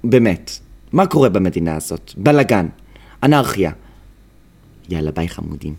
באמת, 0.04 0.50
מה 0.92 1.06
קורה 1.06 1.28
במדינה 1.28 1.76
הזאת? 1.76 2.12
בלאגן, 2.16 2.66
אנרכיה. 3.22 3.72
יאללה, 4.88 5.10
ביי 5.10 5.28
חמודים. 5.28 5.74